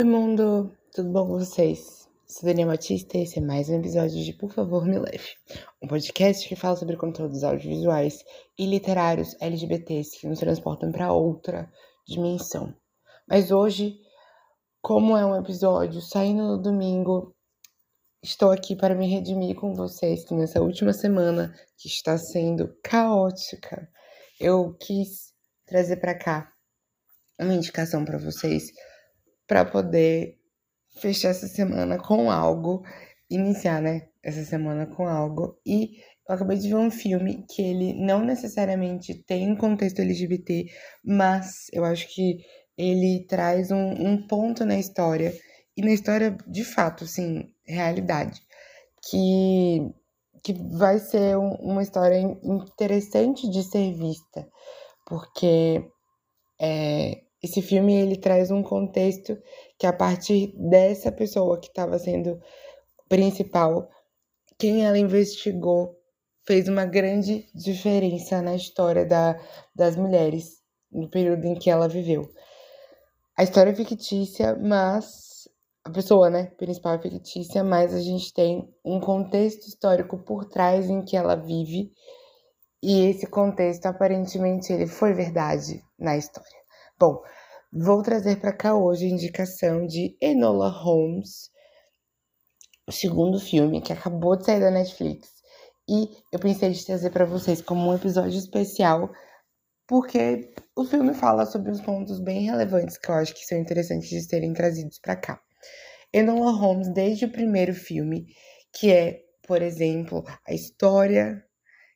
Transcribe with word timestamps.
Oi, 0.00 0.06
mundo! 0.06 0.74
Tudo 0.94 1.10
bom 1.10 1.26
com 1.26 1.38
vocês? 1.38 2.08
Sou 2.26 2.48
Daniel 2.48 2.68
Batista 2.68 3.18
e 3.18 3.22
esse 3.24 3.38
é 3.38 3.42
mais 3.42 3.68
um 3.68 3.78
episódio 3.78 4.24
de 4.24 4.32
Por 4.32 4.50
Favor 4.50 4.86
Me 4.86 4.98
Leve, 4.98 5.36
um 5.82 5.86
podcast 5.86 6.48
que 6.48 6.56
fala 6.56 6.74
sobre 6.74 6.96
conteúdos 6.96 7.44
audiovisuais 7.44 8.24
e 8.58 8.64
literários 8.64 9.36
LGBTs 9.38 10.18
que 10.18 10.26
nos 10.26 10.38
transportam 10.38 10.90
para 10.90 11.12
outra 11.12 11.70
dimensão. 12.08 12.74
Mas 13.28 13.50
hoje, 13.50 14.00
como 14.80 15.18
é 15.18 15.26
um 15.26 15.36
episódio 15.36 16.00
saindo 16.00 16.44
no 16.44 16.62
domingo, 16.62 17.36
estou 18.22 18.50
aqui 18.50 18.74
para 18.74 18.94
me 18.94 19.06
redimir 19.06 19.54
com 19.54 19.74
vocês 19.74 20.24
que 20.24 20.32
nessa 20.32 20.62
última 20.62 20.94
semana, 20.94 21.54
que 21.76 21.88
está 21.88 22.16
sendo 22.16 22.74
caótica, 22.82 23.86
eu 24.40 24.74
quis 24.80 25.34
trazer 25.66 25.96
para 25.96 26.18
cá 26.18 26.50
uma 27.38 27.52
indicação 27.52 28.02
para 28.02 28.16
vocês 28.16 28.72
para 29.50 29.64
poder 29.64 30.38
fechar 31.00 31.30
essa 31.30 31.48
semana 31.48 31.98
com 31.98 32.30
algo, 32.30 32.84
iniciar, 33.28 33.82
né, 33.82 34.06
essa 34.22 34.44
semana 34.44 34.86
com 34.86 35.08
algo. 35.08 35.58
E 35.66 35.96
eu 36.28 36.36
acabei 36.36 36.56
de 36.56 36.68
ver 36.68 36.76
um 36.76 36.90
filme 36.90 37.44
que 37.50 37.60
ele 37.60 37.92
não 37.94 38.24
necessariamente 38.24 39.12
tem 39.24 39.50
um 39.50 39.56
contexto 39.56 40.02
LGBT, 40.02 40.66
mas 41.04 41.66
eu 41.72 41.84
acho 41.84 42.06
que 42.14 42.38
ele 42.78 43.26
traz 43.28 43.72
um, 43.72 43.90
um 43.90 44.24
ponto 44.28 44.64
na 44.64 44.78
história, 44.78 45.34
e 45.76 45.82
na 45.82 45.90
história 45.90 46.38
de 46.46 46.62
fato, 46.62 47.02
assim, 47.02 47.52
realidade, 47.66 48.40
que, 49.02 49.80
que 50.44 50.52
vai 50.52 51.00
ser 51.00 51.36
um, 51.36 51.54
uma 51.54 51.82
história 51.82 52.20
interessante 52.20 53.50
de 53.50 53.64
ser 53.64 53.94
vista, 53.94 54.48
porque 55.04 55.84
é, 56.60 57.22
esse 57.42 57.62
filme 57.62 57.94
ele 57.94 58.16
traz 58.16 58.50
um 58.50 58.62
contexto 58.62 59.36
que 59.78 59.86
a 59.86 59.92
partir 59.92 60.54
dessa 60.56 61.10
pessoa 61.10 61.58
que 61.58 61.68
estava 61.68 61.98
sendo 61.98 62.40
principal, 63.08 63.88
quem 64.58 64.84
ela 64.84 64.98
investigou 64.98 65.96
fez 66.46 66.68
uma 66.68 66.84
grande 66.84 67.46
diferença 67.54 68.42
na 68.42 68.54
história 68.54 69.06
da, 69.06 69.40
das 69.74 69.96
mulheres 69.96 70.60
no 70.90 71.08
período 71.08 71.46
em 71.46 71.54
que 71.54 71.70
ela 71.70 71.88
viveu. 71.88 72.28
A 73.36 73.42
história 73.42 73.70
é 73.70 73.74
fictícia, 73.74 74.56
mas 74.56 75.48
a 75.84 75.90
pessoa, 75.90 76.28
né, 76.28 76.46
principal 76.58 76.94
é 76.94 76.98
fictícia, 76.98 77.64
mas 77.64 77.94
a 77.94 78.00
gente 78.00 78.34
tem 78.34 78.68
um 78.84 79.00
contexto 79.00 79.66
histórico 79.66 80.18
por 80.18 80.44
trás 80.44 80.90
em 80.90 81.02
que 81.02 81.16
ela 81.16 81.36
vive 81.36 81.90
e 82.82 83.06
esse 83.06 83.26
contexto 83.26 83.86
aparentemente 83.86 84.72
ele 84.72 84.86
foi 84.86 85.12
verdade 85.12 85.82
na 85.98 86.16
história. 86.16 86.59
Bom, 87.00 87.22
vou 87.72 88.02
trazer 88.02 88.40
para 88.40 88.52
cá 88.52 88.74
hoje 88.74 89.06
a 89.06 89.08
indicação 89.08 89.86
de 89.86 90.18
Enola 90.20 90.68
Holmes, 90.68 91.50
o 92.86 92.92
segundo 92.92 93.40
filme 93.40 93.80
que 93.80 93.90
acabou 93.90 94.36
de 94.36 94.44
sair 94.44 94.60
da 94.60 94.70
Netflix. 94.70 95.30
E 95.88 96.10
eu 96.30 96.38
pensei 96.38 96.72
de 96.72 96.84
trazer 96.84 97.08
para 97.08 97.24
vocês 97.24 97.62
como 97.62 97.88
um 97.88 97.94
episódio 97.94 98.38
especial, 98.38 99.10
porque 99.88 100.52
o 100.76 100.84
filme 100.84 101.14
fala 101.14 101.46
sobre 101.46 101.70
uns 101.70 101.80
pontos 101.80 102.20
bem 102.20 102.42
relevantes 102.42 102.98
que 102.98 103.10
eu 103.10 103.14
acho 103.14 103.32
que 103.32 103.46
são 103.46 103.56
interessantes 103.56 104.10
de 104.10 104.20
serem 104.20 104.52
trazidos 104.52 104.98
para 104.98 105.16
cá. 105.16 105.40
Enola 106.12 106.52
Holmes, 106.52 106.92
desde 106.92 107.24
o 107.24 107.32
primeiro 107.32 107.72
filme, 107.72 108.26
que 108.74 108.92
é, 108.92 109.22
por 109.48 109.62
exemplo, 109.62 110.22
a 110.46 110.52
história 110.52 111.42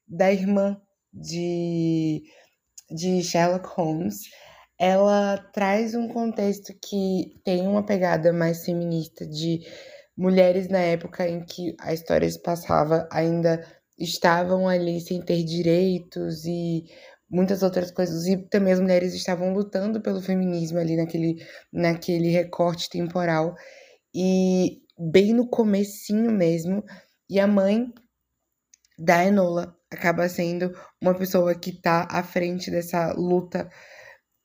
da 0.09 0.33
irmã 0.33 0.81
de, 1.13 2.23
de 2.91 3.23
Sherlock 3.23 3.69
Holmes, 3.69 4.31
ela 4.79 5.39
traz 5.53 5.95
um 5.95 6.09
contexto 6.09 6.73
que 6.83 7.41
tem 7.45 7.67
uma 7.67 7.85
pegada 7.85 8.33
mais 8.33 8.65
feminista 8.65 9.27
de 9.27 9.61
mulheres 10.17 10.69
na 10.69 10.79
época 10.79 11.29
em 11.29 11.45
que 11.45 11.75
a 11.81 11.93
história 11.93 12.29
se 12.31 12.41
passava 12.41 13.09
ainda 13.11 13.65
estavam 13.99 14.69
ali 14.69 15.01
sem 15.01 15.23
ter 15.23 15.43
direitos 15.45 16.45
e 16.45 16.85
muitas 17.31 17.63
outras 17.63 17.91
coisas. 17.91 18.27
E 18.27 18.37
também 18.49 18.73
as 18.73 18.81
mulheres 18.81 19.15
estavam 19.15 19.53
lutando 19.53 20.01
pelo 20.01 20.21
feminismo 20.21 20.79
ali 20.79 20.97
naquele 20.97 21.37
naquele 21.73 22.31
recorte 22.31 22.89
temporal. 22.89 23.55
E 24.15 24.83
bem 24.99 25.33
no 25.35 25.49
comecinho 25.49 26.31
mesmo 26.31 26.85
e 27.29 27.41
a 27.41 27.47
mãe 27.47 27.93
da 28.99 29.25
Enola 29.25 29.77
acaba 29.91 30.29
sendo 30.29 30.73
uma 31.01 31.15
pessoa 31.15 31.55
que 31.55 31.71
está 31.71 32.07
à 32.11 32.23
frente 32.23 32.71
dessa 32.71 33.13
luta 33.13 33.69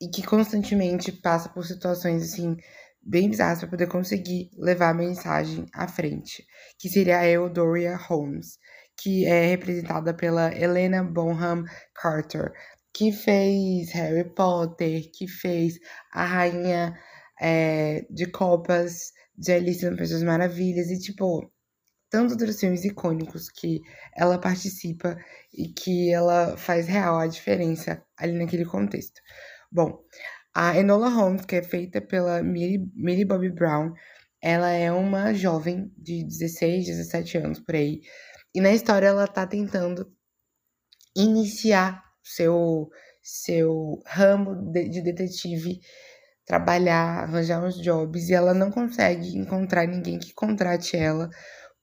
e 0.00 0.08
que 0.08 0.22
constantemente 0.22 1.12
passa 1.12 1.48
por 1.48 1.66
situações 1.66 2.22
assim 2.22 2.56
bem 3.02 3.30
bizarras 3.30 3.60
para 3.60 3.68
poder 3.68 3.86
conseguir 3.86 4.50
levar 4.56 4.90
a 4.90 4.94
mensagem 4.94 5.66
à 5.74 5.88
frente, 5.88 6.44
que 6.78 6.88
seria 6.88 7.18
a 7.18 7.28
Eudoria 7.28 7.96
Holmes, 7.96 8.58
que 8.96 9.26
é 9.26 9.46
representada 9.46 10.14
pela 10.14 10.54
Helena 10.54 11.02
Bonham 11.02 11.64
Carter, 11.94 12.52
que 12.92 13.12
fez 13.12 13.90
Harry 13.92 14.24
Potter, 14.34 15.10
que 15.14 15.26
fez 15.26 15.78
a 16.12 16.24
rainha 16.24 16.94
é, 17.40 18.04
de 18.10 18.26
copas 18.26 19.12
de 19.36 19.52
Alice 19.52 19.88
no 19.88 19.96
País 19.96 20.10
das 20.10 20.22
Maravilhas 20.22 20.90
e 20.90 20.98
tipo 20.98 21.50
tantos 22.10 22.32
outros 22.32 22.58
filmes 22.58 22.84
icônicos 22.84 23.48
que 23.48 23.80
ela 24.16 24.38
participa 24.38 25.16
e 25.54 25.68
que 25.68 26.12
ela 26.12 26.56
faz 26.56 26.88
real 26.88 27.18
a 27.18 27.26
diferença 27.26 28.02
ali 28.18 28.32
naquele 28.32 28.64
contexto. 28.64 29.20
Bom, 29.72 30.02
a 30.54 30.76
Enola 30.76 31.08
Holmes, 31.08 31.44
que 31.44 31.56
é 31.56 31.62
feita 31.62 32.00
pela 32.00 32.42
Millie, 32.42 33.24
Bobby 33.24 33.50
Brown, 33.50 33.92
ela 34.42 34.70
é 34.70 34.90
uma 34.90 35.32
jovem 35.34 35.92
de 35.96 36.24
16, 36.24 36.86
17 36.86 37.38
anos 37.38 37.60
por 37.60 37.74
aí. 37.76 38.00
E 38.54 38.60
na 38.60 38.72
história 38.72 39.06
ela 39.06 39.28
tá 39.28 39.46
tentando 39.46 40.12
iniciar 41.16 42.02
seu 42.22 42.88
seu 43.22 44.00
ramo 44.06 44.72
de, 44.72 44.88
de 44.88 45.02
detetive, 45.02 45.80
trabalhar, 46.46 47.24
arranjar 47.24 47.62
uns 47.64 47.76
jobs 47.80 48.28
e 48.28 48.34
ela 48.34 48.54
não 48.54 48.70
consegue 48.70 49.36
encontrar 49.36 49.86
ninguém 49.86 50.18
que 50.18 50.32
contrate 50.32 50.96
ela 50.96 51.28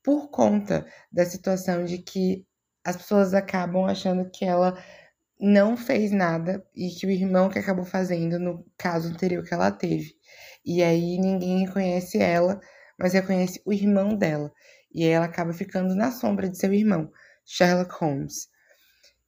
por 0.03 0.30
conta 0.30 0.86
da 1.12 1.26
situação 1.26 1.86
de 1.86 2.00
que 2.00 2.46
as 2.84 2.97
pessoas 2.97 3.34
acabam 3.34 3.86
achando 3.86 4.30
que 4.31 4.46
ela 4.46 4.78
não 5.40 5.78
fez 5.78 6.12
nada 6.12 6.66
e 6.75 6.90
que 6.90 7.06
o 7.06 7.12
irmão 7.12 7.50
que 7.50 7.59
acabou 7.59 7.86
fazendo 7.86 8.40
no 8.40 8.66
caso 8.78 9.09
anterior 9.09 9.44
que 9.44 9.53
ela 9.53 9.72
teve. 9.72 10.16
E 10.66 10.84
aí 10.84 11.18
ninguém 11.20 11.66
reconhece 11.66 12.18
ela, 12.18 12.59
mas 13.00 13.14
reconhece 13.14 13.62
o 13.66 13.72
irmão 13.72 14.16
dela. 14.16 14.52
E 14.94 15.03
aí 15.03 15.09
ela 15.09 15.26
acaba 15.26 15.53
ficando 15.53 15.96
na 15.96 16.12
sombra 16.12 16.50
de 16.50 16.58
seu 16.58 16.74
irmão, 16.74 17.12
Sherlock 17.46 17.94
Holmes. 18.00 18.47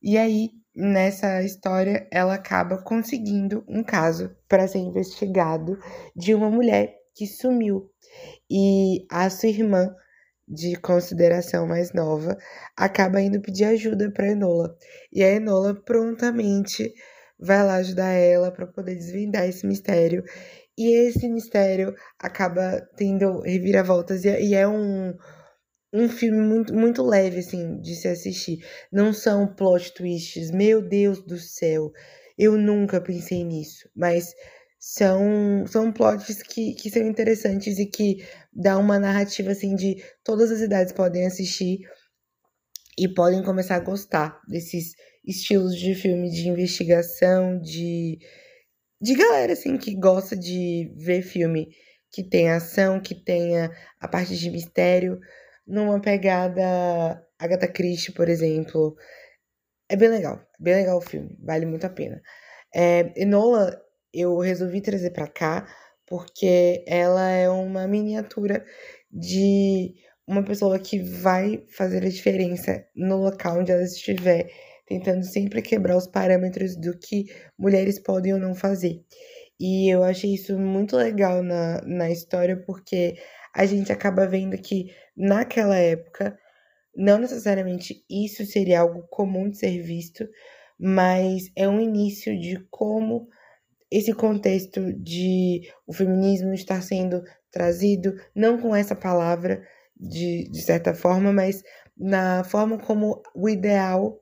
E 0.02 0.18
aí, 0.18 0.52
nessa 0.76 1.44
história, 1.44 2.08
ela 2.12 2.36
acaba 2.36 2.82
conseguindo 2.82 3.64
um 3.68 3.84
caso 3.84 4.36
para 4.48 4.68
ser 4.68 4.80
investigado 4.80 5.78
de 6.16 6.34
uma 6.34 6.50
mulher 6.50 6.96
que 7.14 7.28
sumiu. 7.28 7.92
E 8.50 9.06
a 9.12 9.30
sua 9.30 9.50
irmã 9.50 9.94
de 10.50 10.76
consideração 10.78 11.68
mais 11.68 11.94
nova, 11.94 12.36
acaba 12.76 13.22
indo 13.22 13.42
pedir 13.42 13.66
ajuda 13.66 14.12
para 14.12 14.32
Enola. 14.32 14.76
E 15.14 15.24
a 15.24 15.32
Enola 15.32 15.76
prontamente 15.86 16.94
vai 17.40 17.64
lá 17.66 17.76
ajudar 17.76 18.12
ela 18.14 18.52
para 18.52 18.68
poder 18.68 18.96
desvendar 18.96 19.48
esse 19.48 19.66
mistério. 19.68 20.24
E 20.78 20.96
esse 21.08 21.28
mistério 21.30 21.94
acaba 22.18 22.82
tendo 22.98 23.42
reviravoltas 23.42 24.26
e 24.26 24.56
é 24.56 24.68
um 24.68 25.14
um 25.94 26.08
filme 26.08 26.40
muito, 26.40 26.74
muito 26.74 27.02
leve, 27.04 27.40
assim, 27.40 27.80
de 27.82 27.96
se 27.96 28.08
assistir. 28.08 28.60
Não 28.92 29.12
são 29.12 29.48
plot 29.56 29.94
twists, 29.94 30.52
meu 30.52 30.82
Deus 30.82 31.24
do 31.26 31.38
céu, 31.38 31.92
eu 32.38 32.58
nunca 32.58 33.02
pensei 33.02 33.44
nisso. 33.44 33.90
Mas 33.96 34.34
são, 34.80 35.68
são 35.68 35.92
plots 35.92 36.42
que, 36.42 36.74
que 36.74 36.90
são 36.90 37.02
interessantes 37.06 37.78
e 37.78 37.86
que 37.86 38.26
dá 38.54 38.78
uma 38.78 38.98
narrativa 38.98 39.52
assim 39.52 39.76
de 39.76 40.02
todas 40.24 40.50
as 40.50 40.62
idades 40.62 40.94
podem 40.94 41.28
assistir 41.28 41.82
e 42.98 43.08
podem 43.14 43.44
começar 43.44 43.76
a 43.76 43.82
gostar 43.82 44.40
desses 44.48 44.94
estilos 45.26 45.76
de 45.76 45.94
filme 45.94 46.30
de 46.30 46.48
investigação, 46.48 47.60
de, 47.60 48.18
de 49.02 49.16
galera 49.16 49.52
assim 49.52 49.78
que 49.78 49.96
gosta 49.96 50.36
de 50.36 50.94
ver 50.96 51.24
filme 51.24 51.68
que 52.12 52.24
tem 52.24 52.50
ação, 52.50 53.02
que 53.02 53.14
tenha 53.14 53.70
a 54.00 54.08
parte 54.08 54.36
de 54.36 54.50
mistério, 54.50 55.20
numa 55.68 56.02
pegada 56.02 57.22
Agatha 57.38 57.68
Christie, 57.68 58.14
por 58.14 58.28
exemplo. 58.30 58.96
É 59.90 59.96
bem 59.96 60.10
legal, 60.10 60.42
bem 60.60 60.76
legal 60.76 60.98
o 60.98 61.02
filme, 61.02 61.38
vale 61.42 61.66
muito 61.66 61.86
a 61.86 61.90
pena. 61.90 62.22
É, 62.74 63.14
Enola 63.22 63.80
eu 64.14 64.38
resolvi 64.40 64.82
trazer 64.82 65.12
para 65.12 65.28
cá 65.28 65.68
porque 66.06 66.84
ela 66.88 67.30
é 67.30 67.50
uma 67.50 67.88
miniatura 67.88 68.66
de 69.12 69.94
uma 70.28 70.44
pessoa 70.44 70.80
que 70.80 71.00
vai 71.00 71.64
fazer 71.70 72.04
a 72.04 72.10
diferença 72.10 72.86
no 72.96 73.18
local 73.18 73.60
onde 73.60 73.72
ela 73.72 73.84
estiver, 73.84 74.50
tentando 74.86 75.24
sempre 75.24 75.62
quebrar 75.62 75.98
os 75.98 76.08
parâmetros 76.08 76.76
do 76.76 76.98
que 76.98 77.26
mulheres 77.58 78.00
podem 78.00 78.34
ou 78.34 78.40
não 78.40 78.56
fazer. 78.56 79.04
E 79.60 79.90
eu 79.94 80.04
achei 80.04 80.34
isso 80.34 80.58
muito 80.58 80.96
legal 80.96 81.44
na, 81.44 81.82
na 81.82 82.10
história, 82.10 82.58
porque 82.58 83.16
a 83.54 83.66
gente 83.66 83.92
acaba 83.92 84.26
vendo 84.26 84.58
que 84.58 84.94
naquela 85.18 85.76
época, 85.76 86.38
não 86.96 87.18
necessariamente 87.18 88.04
isso 88.10 88.46
seria 88.46 88.82
algo 88.82 89.08
comum 89.10 89.50
de 89.50 89.58
ser 89.58 89.82
visto, 89.82 90.28
mas 90.80 91.52
é 91.56 91.68
um 91.68 91.80
início 91.80 92.40
de 92.40 92.60
como 92.70 93.28
esse 93.92 94.14
contexto 94.14 94.94
de 94.94 95.62
o 95.88 95.94
feminismo 95.94 96.54
estar 96.54 96.82
sendo 96.82 97.24
trazido, 97.52 98.14
não 98.36 98.60
com 98.60 98.76
essa 98.76 98.96
palavra, 98.96 99.62
de, 100.00 100.50
de 100.50 100.62
certa 100.62 100.94
forma, 100.94 101.34
mas 101.34 101.62
na 101.98 102.44
forma 102.44 102.78
como 102.78 103.22
o 103.36 103.50
ideal 103.50 104.18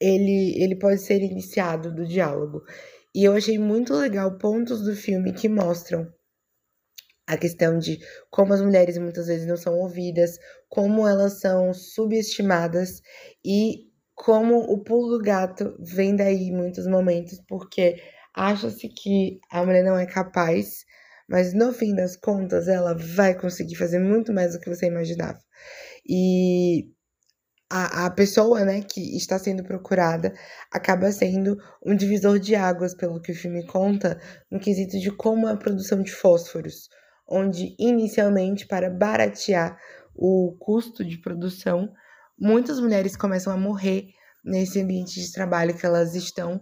ele, 0.00 0.54
ele 0.62 0.76
pode 0.76 1.00
ser 1.00 1.22
iniciado 1.22 1.94
do 1.94 2.06
diálogo. 2.06 2.62
E 3.14 3.24
eu 3.24 3.34
achei 3.34 3.58
muito 3.58 3.94
legal 3.94 4.38
pontos 4.38 4.82
do 4.82 4.94
filme 4.96 5.32
que 5.32 5.48
mostram 5.48 6.10
a 7.26 7.36
questão 7.36 7.78
de 7.78 7.98
como 8.30 8.52
as 8.52 8.60
mulheres 8.60 8.98
muitas 8.98 9.26
vezes 9.26 9.46
não 9.46 9.56
são 9.56 9.78
ouvidas, 9.78 10.38
como 10.68 11.06
elas 11.06 11.40
são 11.40 11.72
subestimadas 11.72 13.00
e 13.44 13.88
como 14.14 14.58
o 14.58 14.82
pulo 14.82 15.16
do 15.16 15.24
gato 15.24 15.76
vem 15.80 16.14
daí 16.14 16.48
em 16.48 16.56
muitos 16.56 16.86
momentos, 16.86 17.40
porque 17.48 17.96
acha-se 18.34 18.88
que 18.88 19.38
a 19.50 19.64
mulher 19.64 19.84
não 19.84 19.96
é 19.96 20.06
capaz, 20.06 20.84
mas 21.28 21.54
no 21.54 21.72
fim 21.72 21.94
das 21.94 22.16
contas 22.16 22.68
ela 22.68 22.94
vai 22.94 23.34
conseguir 23.38 23.76
fazer 23.76 23.98
muito 23.98 24.32
mais 24.32 24.52
do 24.52 24.60
que 24.60 24.68
você 24.68 24.86
imaginava. 24.86 25.38
E 26.06 26.88
a, 27.70 28.06
a 28.06 28.10
pessoa 28.10 28.64
né, 28.64 28.82
que 28.82 29.16
está 29.16 29.38
sendo 29.38 29.64
procurada 29.64 30.34
acaba 30.70 31.10
sendo 31.12 31.56
um 31.84 31.94
divisor 31.94 32.38
de 32.38 32.54
águas, 32.54 32.94
pelo 32.94 33.20
que 33.20 33.32
o 33.32 33.34
filme 33.34 33.64
conta, 33.66 34.20
no 34.50 34.60
quesito 34.60 34.98
de 34.98 35.10
como 35.10 35.48
é 35.48 35.52
a 35.52 35.56
produção 35.56 36.02
de 36.02 36.12
fósforos, 36.12 36.88
onde 37.26 37.74
inicialmente, 37.78 38.66
para 38.66 38.90
baratear 38.90 39.78
o 40.14 40.56
custo 40.60 41.04
de 41.04 41.18
produção, 41.18 41.88
muitas 42.38 42.78
mulheres 42.78 43.16
começam 43.16 43.52
a 43.52 43.56
morrer 43.56 44.08
nesse 44.44 44.80
ambiente 44.80 45.20
de 45.20 45.32
trabalho 45.32 45.76
que 45.76 45.86
elas 45.86 46.14
estão 46.14 46.60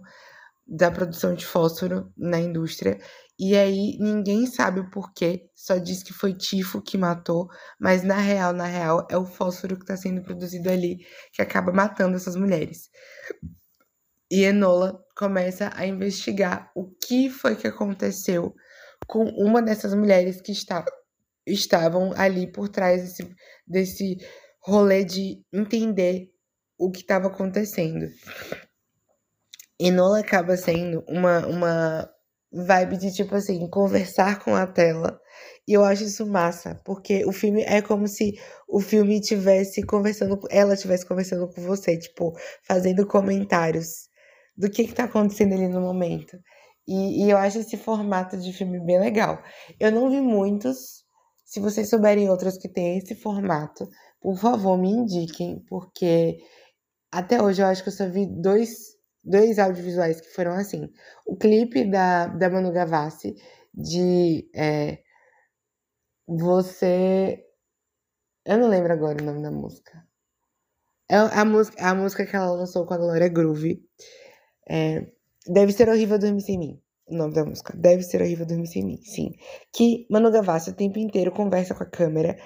da 0.65 0.89
produção 0.89 1.33
de 1.33 1.45
fósforo 1.45 2.11
na 2.17 2.39
indústria. 2.39 2.99
E 3.37 3.55
aí 3.55 3.97
ninguém 3.99 4.45
sabe 4.45 4.79
o 4.79 4.89
porquê, 4.89 5.49
só 5.55 5.77
diz 5.77 6.03
que 6.03 6.13
foi 6.13 6.33
tifo 6.33 6.81
que 6.81 6.97
matou, 6.97 7.47
mas 7.79 8.03
na 8.03 8.17
real, 8.17 8.53
na 8.53 8.65
real, 8.65 9.07
é 9.09 9.17
o 9.17 9.25
fósforo 9.25 9.75
que 9.75 9.83
está 9.83 9.97
sendo 9.97 10.21
produzido 10.21 10.69
ali 10.69 11.05
que 11.31 11.41
acaba 11.41 11.71
matando 11.71 12.15
essas 12.15 12.35
mulheres. 12.35 12.89
E 14.31 14.43
Enola 14.43 14.99
começa 15.15 15.71
a 15.75 15.85
investigar 15.85 16.71
o 16.75 16.89
que 16.89 17.29
foi 17.29 17.55
que 17.55 17.67
aconteceu 17.67 18.53
com 19.07 19.25
uma 19.25 19.61
dessas 19.61 19.93
mulheres 19.93 20.41
que 20.41 20.51
está, 20.51 20.83
estavam 21.45 22.13
ali 22.15 22.51
por 22.51 22.69
trás 22.69 23.01
desse, 23.01 23.35
desse 23.67 24.17
rolê 24.61 25.03
de 25.03 25.43
entender 25.51 26.29
o 26.77 26.89
que 26.89 27.01
estava 27.01 27.27
acontecendo. 27.27 28.07
Enola 29.87 30.19
acaba 30.19 30.55
sendo 30.57 31.03
uma, 31.07 31.45
uma 31.47 32.09
vibe 32.51 32.97
de, 32.97 33.13
tipo 33.13 33.35
assim, 33.35 33.67
conversar 33.69 34.39
com 34.43 34.55
a 34.55 34.67
tela. 34.67 35.19
E 35.67 35.73
eu 35.73 35.83
acho 35.83 36.03
isso 36.03 36.25
massa, 36.25 36.79
porque 36.85 37.25
o 37.25 37.31
filme 37.31 37.63
é 37.63 37.81
como 37.81 38.07
se 38.07 38.33
o 38.67 38.79
filme 38.79 39.19
tivesse 39.19 39.81
conversando, 39.83 40.39
ela 40.49 40.77
tivesse 40.77 41.05
conversando 41.05 41.47
com 41.49 41.61
você, 41.61 41.97
tipo, 41.97 42.33
fazendo 42.63 43.07
comentários 43.07 44.07
do 44.55 44.69
que 44.69 44.85
que 44.85 44.93
tá 44.93 45.05
acontecendo 45.05 45.53
ali 45.53 45.67
no 45.67 45.81
momento. 45.81 46.37
E, 46.87 47.25
e 47.25 47.29
eu 47.29 47.37
acho 47.37 47.59
esse 47.59 47.77
formato 47.77 48.37
de 48.37 48.53
filme 48.53 48.79
bem 48.85 48.99
legal. 48.99 49.41
Eu 49.79 49.91
não 49.91 50.09
vi 50.09 50.21
muitos, 50.21 51.03
se 51.45 51.59
vocês 51.59 51.89
souberem 51.89 52.29
outros 52.29 52.57
que 52.57 52.69
têm 52.69 52.97
esse 52.97 53.15
formato, 53.15 53.87
por 54.21 54.37
favor, 54.37 54.77
me 54.77 54.89
indiquem, 54.89 55.63
porque 55.67 56.37
até 57.11 57.41
hoje 57.41 57.61
eu 57.61 57.67
acho 57.67 57.83
que 57.83 57.89
eu 57.89 57.93
só 57.93 58.07
vi 58.09 58.27
dois 58.27 58.92
dois 59.23 59.59
audiovisuais 59.59 60.21
que 60.21 60.29
foram 60.29 60.53
assim. 60.53 60.89
O 61.25 61.35
clipe 61.37 61.89
da, 61.89 62.27
da 62.27 62.49
Manu 62.49 62.71
Gavassi 62.71 63.35
de 63.73 64.49
é, 64.55 64.99
Você. 66.27 67.43
Eu 68.45 68.57
não 68.57 68.67
lembro 68.67 68.93
agora 68.93 69.21
o 69.21 69.25
nome 69.25 69.41
da 69.41 69.51
música. 69.51 70.05
É 71.09 71.15
a 71.15 71.45
música, 71.45 71.85
a 71.85 71.95
música 71.95 72.25
que 72.25 72.35
ela 72.35 72.51
lançou 72.51 72.85
com 72.85 72.93
a 72.93 72.97
Glória 72.97 73.29
Groove. 73.29 73.81
É, 74.69 75.05
Deve 75.47 75.73
ser 75.73 75.89
horrível 75.89 76.17
dormir 76.17 76.41
sem 76.41 76.57
mim. 76.57 76.79
O 77.05 77.15
nome 77.17 77.33
da 77.33 77.43
música. 77.43 77.75
Deve 77.75 78.01
ser 78.03 78.21
horrível 78.21 78.45
dormir 78.45 78.67
sem 78.67 78.83
mim. 78.83 78.97
Sim. 79.03 79.31
Que 79.73 80.07
Manu 80.09 80.31
Gavassi 80.31 80.69
o 80.69 80.75
tempo 80.75 80.99
inteiro 80.99 81.31
conversa 81.31 81.75
com 81.75 81.83
a 81.83 81.89
câmera. 81.89 82.37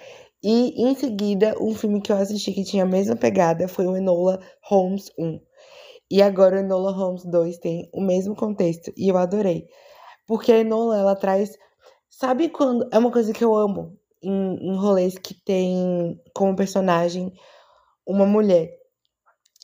E 0.43 0.83
em 0.83 0.95
seguida, 0.95 1.55
um 1.61 1.75
filme 1.75 2.01
que 2.01 2.11
eu 2.11 2.17
assisti 2.17 2.51
que 2.53 2.63
tinha 2.63 2.83
a 2.83 2.87
mesma 2.87 3.15
pegada 3.15 3.67
foi 3.67 3.85
o 3.85 3.95
Enola 3.95 4.39
Holmes 4.63 5.11
1. 5.17 5.39
E 6.09 6.21
agora 6.21 6.55
o 6.55 6.59
Enola 6.59 6.91
Holmes 6.91 7.25
2 7.25 7.57
tem 7.57 7.89
o 7.93 8.01
mesmo 8.01 8.35
contexto. 8.35 8.91
E 8.95 9.09
eu 9.09 9.17
adorei. 9.17 9.67
Porque 10.25 10.51
a 10.51 10.59
Enola, 10.59 10.97
ela 10.97 11.15
traz. 11.15 11.57
Sabe 12.09 12.49
quando. 12.49 12.87
É 12.91 12.97
uma 12.97 13.11
coisa 13.11 13.33
que 13.33 13.43
eu 13.43 13.55
amo 13.55 13.97
em, 14.21 14.71
em 14.71 14.75
rolês 14.75 15.17
que 15.17 15.33
tem 15.33 16.19
como 16.33 16.55
personagem 16.55 17.33
uma 18.05 18.25
mulher. 18.25 18.69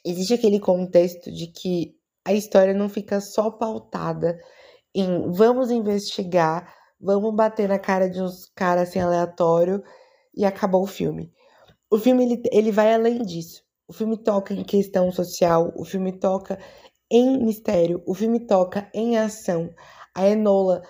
Existe 0.06 0.34
aquele 0.34 0.60
contexto 0.60 1.32
de 1.32 1.48
que 1.48 1.96
a 2.26 2.34
história 2.34 2.74
não 2.74 2.90
fica 2.90 3.22
só 3.22 3.50
pautada 3.50 4.38
em 4.94 5.32
vamos 5.32 5.72
investigar, 5.72 6.74
vamos 7.00 7.34
bater 7.34 7.68
na 7.68 7.80
cara 7.80 8.10
de 8.10 8.22
uns 8.22 8.46
caras 8.56 8.90
assim 8.90 9.00
aleatório 9.00 9.84
e 10.36 10.46
acabou 10.46 10.84
o 10.84 10.88
filme. 10.88 11.32
O 11.90 11.98
filme 11.98 12.26
ele, 12.26 12.44
ele 12.52 12.72
vai 12.72 12.94
além 12.94 13.24
disso. 13.24 13.63
O 13.86 13.92
filme 13.92 14.18
toca 14.18 14.54
em 14.54 14.64
questão 14.64 15.12
social, 15.12 15.74
o 15.76 15.84
filme 15.84 16.18
toca 16.18 16.58
em 17.12 17.44
mistério, 17.44 18.02
o 18.08 18.14
filme 18.14 18.48
toca 18.48 18.90
em 18.94 19.18
ação. 19.18 19.70
A 20.16 20.28
Enola 20.28 20.82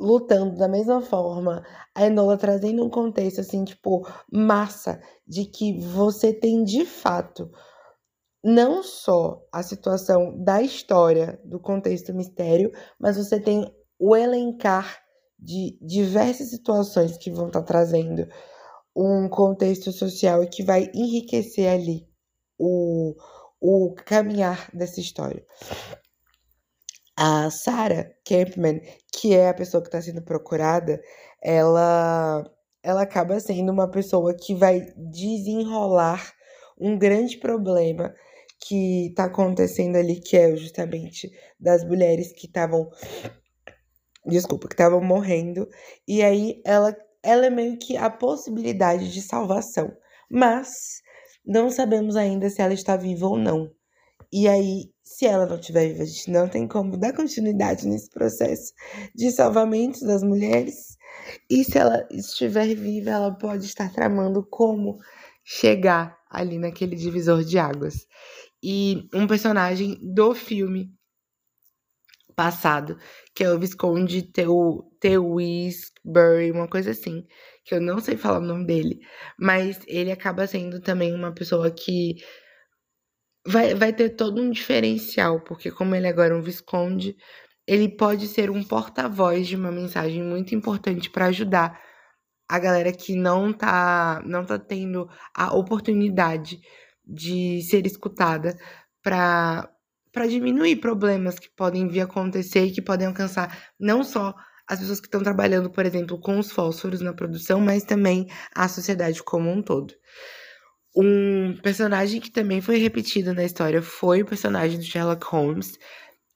lutando 0.00 0.56
da 0.56 0.68
mesma 0.68 1.02
forma, 1.02 1.64
a 1.94 2.06
Enola 2.06 2.38
trazendo 2.38 2.84
um 2.84 2.88
contexto 2.88 3.40
assim, 3.40 3.64
tipo, 3.64 4.06
massa, 4.32 5.00
de 5.26 5.44
que 5.44 5.78
você 5.80 6.32
tem 6.32 6.62
de 6.62 6.86
fato 6.86 7.50
não 8.42 8.82
só 8.82 9.42
a 9.52 9.62
situação 9.62 10.42
da 10.42 10.62
história, 10.62 11.38
do 11.44 11.60
contexto 11.60 12.14
mistério, 12.14 12.70
mas 12.98 13.16
você 13.16 13.38
tem 13.40 13.70
o 13.98 14.16
elencar 14.16 15.02
de 15.38 15.78
diversas 15.82 16.48
situações 16.48 17.18
que 17.18 17.30
vão 17.30 17.48
estar 17.48 17.60
tá 17.60 17.66
trazendo 17.66 18.26
um 18.96 19.28
contexto 19.28 19.92
social 19.92 20.42
e 20.42 20.48
que 20.48 20.62
vai 20.62 20.90
enriquecer 20.94 21.68
ali 21.68 22.09
o, 22.60 23.16
o 23.58 23.94
caminhar 23.94 24.68
dessa 24.74 25.00
história. 25.00 25.42
A 27.16 27.50
Sarah 27.50 28.10
Campman, 28.24 28.80
que 29.12 29.34
é 29.34 29.48
a 29.48 29.54
pessoa 29.54 29.82
que 29.82 29.88
está 29.88 30.00
sendo 30.00 30.22
procurada, 30.22 31.00
ela, 31.42 32.44
ela 32.82 33.02
acaba 33.02 33.40
sendo 33.40 33.72
uma 33.72 33.90
pessoa 33.90 34.34
que 34.34 34.54
vai 34.54 34.92
desenrolar 34.96 36.32
um 36.78 36.98
grande 36.98 37.38
problema 37.38 38.14
que 38.58 39.08
está 39.08 39.24
acontecendo 39.24 39.96
ali, 39.96 40.20
que 40.20 40.36
é 40.36 40.54
justamente 40.54 41.30
das 41.58 41.82
mulheres 41.84 42.32
que 42.32 42.46
estavam. 42.46 42.90
Desculpa, 44.26 44.68
que 44.68 44.74
estavam 44.74 45.00
morrendo. 45.00 45.66
E 46.06 46.22
aí 46.22 46.60
ela, 46.64 46.94
ela 47.22 47.46
é 47.46 47.50
meio 47.50 47.78
que 47.78 47.96
a 47.96 48.10
possibilidade 48.10 49.10
de 49.12 49.22
salvação. 49.22 49.90
Mas 50.30 51.00
não 51.44 51.70
sabemos 51.70 52.16
ainda 52.16 52.48
se 52.50 52.60
ela 52.62 52.74
está 52.74 52.96
viva 52.96 53.26
ou 53.26 53.36
não. 53.38 53.70
E 54.32 54.46
aí, 54.46 54.90
se 55.02 55.26
ela 55.26 55.46
não 55.46 55.56
estiver 55.56 55.88
viva, 55.88 56.02
a 56.02 56.06
gente 56.06 56.30
não 56.30 56.48
tem 56.48 56.68
como 56.68 56.96
dar 56.96 57.12
continuidade 57.12 57.86
nesse 57.86 58.08
processo 58.10 58.72
de 59.14 59.30
salvamento 59.30 60.06
das 60.06 60.22
mulheres. 60.22 60.96
E 61.48 61.64
se 61.64 61.78
ela 61.78 62.06
estiver 62.10 62.74
viva, 62.74 63.10
ela 63.10 63.32
pode 63.32 63.66
estar 63.66 63.92
tramando 63.92 64.46
como 64.48 64.98
chegar 65.44 66.16
ali 66.30 66.58
naquele 66.58 66.94
divisor 66.94 67.42
de 67.42 67.58
águas. 67.58 68.06
E 68.62 69.08
um 69.12 69.26
personagem 69.26 69.98
do 70.00 70.34
filme 70.34 70.92
passado, 72.36 72.96
que 73.34 73.42
é 73.42 73.52
o 73.52 73.58
Visconde 73.58 74.22
Tewisbury, 75.00 76.52
uma 76.52 76.68
coisa 76.68 76.92
assim, 76.92 77.26
que 77.64 77.74
eu 77.74 77.80
não 77.80 78.00
sei 78.00 78.16
falar 78.16 78.38
o 78.38 78.46
nome 78.46 78.66
dele, 78.66 79.00
mas 79.38 79.80
ele 79.86 80.10
acaba 80.10 80.46
sendo 80.46 80.80
também 80.80 81.14
uma 81.14 81.32
pessoa 81.32 81.70
que 81.70 82.16
vai, 83.46 83.74
vai 83.74 83.92
ter 83.92 84.10
todo 84.10 84.40
um 84.40 84.50
diferencial, 84.50 85.40
porque 85.44 85.70
como 85.70 85.94
ele 85.94 86.08
agora 86.08 86.34
é 86.34 86.36
um 86.36 86.42
Visconde, 86.42 87.16
ele 87.66 87.88
pode 87.88 88.26
ser 88.28 88.50
um 88.50 88.62
porta-voz 88.62 89.46
de 89.46 89.56
uma 89.56 89.70
mensagem 89.70 90.22
muito 90.22 90.54
importante 90.54 91.10
para 91.10 91.26
ajudar 91.26 91.80
a 92.48 92.58
galera 92.58 92.92
que 92.92 93.14
não 93.14 93.52
tá, 93.52 94.22
não 94.26 94.44
tá 94.44 94.58
tendo 94.58 95.08
a 95.34 95.54
oportunidade 95.54 96.60
de 97.04 97.62
ser 97.62 97.86
escutada 97.86 98.56
para 99.02 99.68
para 100.12 100.26
diminuir 100.26 100.76
problemas 100.80 101.38
que 101.38 101.48
podem 101.56 101.86
vir 101.86 102.00
acontecer 102.00 102.64
e 102.64 102.72
que 102.72 102.82
podem 102.82 103.06
alcançar 103.06 103.70
não 103.78 104.02
só 104.02 104.34
as 104.70 104.78
pessoas 104.78 105.00
que 105.00 105.08
estão 105.08 105.20
trabalhando, 105.20 105.68
por 105.68 105.84
exemplo, 105.84 106.16
com 106.16 106.38
os 106.38 106.52
fósforos 106.52 107.00
na 107.00 107.12
produção, 107.12 107.60
mas 107.60 107.82
também 107.82 108.28
a 108.54 108.68
sociedade 108.68 109.20
como 109.20 109.50
um 109.50 109.60
todo. 109.60 109.92
Um 110.96 111.56
personagem 111.60 112.20
que 112.20 112.30
também 112.30 112.60
foi 112.60 112.76
repetido 112.76 113.34
na 113.34 113.42
história 113.42 113.82
foi 113.82 114.22
o 114.22 114.26
personagem 114.26 114.78
do 114.78 114.84
Sherlock 114.84 115.26
Holmes, 115.26 115.76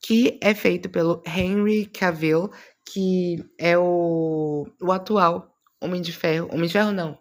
que 0.02 0.36
é 0.42 0.52
feito 0.52 0.90
pelo 0.90 1.22
Henry 1.24 1.86
Cavill, 1.86 2.50
que 2.84 3.36
é 3.56 3.78
o, 3.78 4.66
o 4.82 4.90
atual 4.90 5.54
Homem 5.80 6.02
de 6.02 6.12
Ferro. 6.12 6.48
Homem 6.52 6.66
de 6.66 6.72
Ferro, 6.72 6.90
não. 6.90 7.16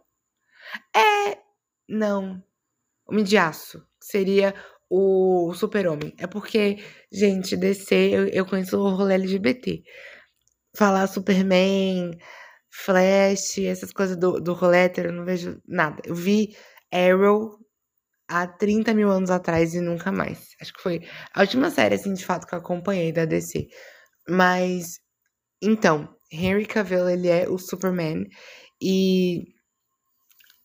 É. 0.95 1.37
Não. 1.87 2.43
Homem 3.07 3.23
de 3.23 3.37
Aço. 3.37 3.85
Seria 4.01 4.55
o 4.89 5.53
Super-Homem. 5.53 6.15
É 6.17 6.25
porque, 6.25 6.83
gente, 7.11 7.55
DC, 7.55 7.95
eu, 7.95 8.27
eu 8.29 8.45
conheço 8.47 8.79
o 8.79 8.95
rolê 8.95 9.13
LGBT. 9.13 9.83
Falar 10.75 11.07
Superman, 11.07 12.17
Flash, 12.71 13.59
essas 13.59 13.91
coisas 13.91 14.17
do, 14.17 14.39
do 14.39 14.53
rolê 14.53 14.91
eu 14.97 15.13
não 15.13 15.25
vejo 15.25 15.61
nada. 15.67 16.01
Eu 16.05 16.15
vi 16.15 16.55
Arrow 16.91 17.59
há 18.27 18.47
30 18.47 18.93
mil 18.93 19.11
anos 19.11 19.29
atrás 19.29 19.73
e 19.75 19.81
nunca 19.81 20.11
mais. 20.11 20.49
Acho 20.59 20.73
que 20.73 20.81
foi 20.81 21.01
a 21.33 21.41
última 21.41 21.69
série, 21.69 21.95
assim, 21.95 22.13
de 22.13 22.25
fato, 22.25 22.47
que 22.47 22.55
eu 22.55 22.59
acompanhei 22.59 23.11
da 23.11 23.25
DC. 23.25 23.67
Mas, 24.27 24.99
então, 25.61 26.09
Henry 26.31 26.65
Cavill, 26.65 27.09
ele 27.09 27.27
é 27.29 27.47
o 27.47 27.57
Superman. 27.59 28.25
E 28.81 29.43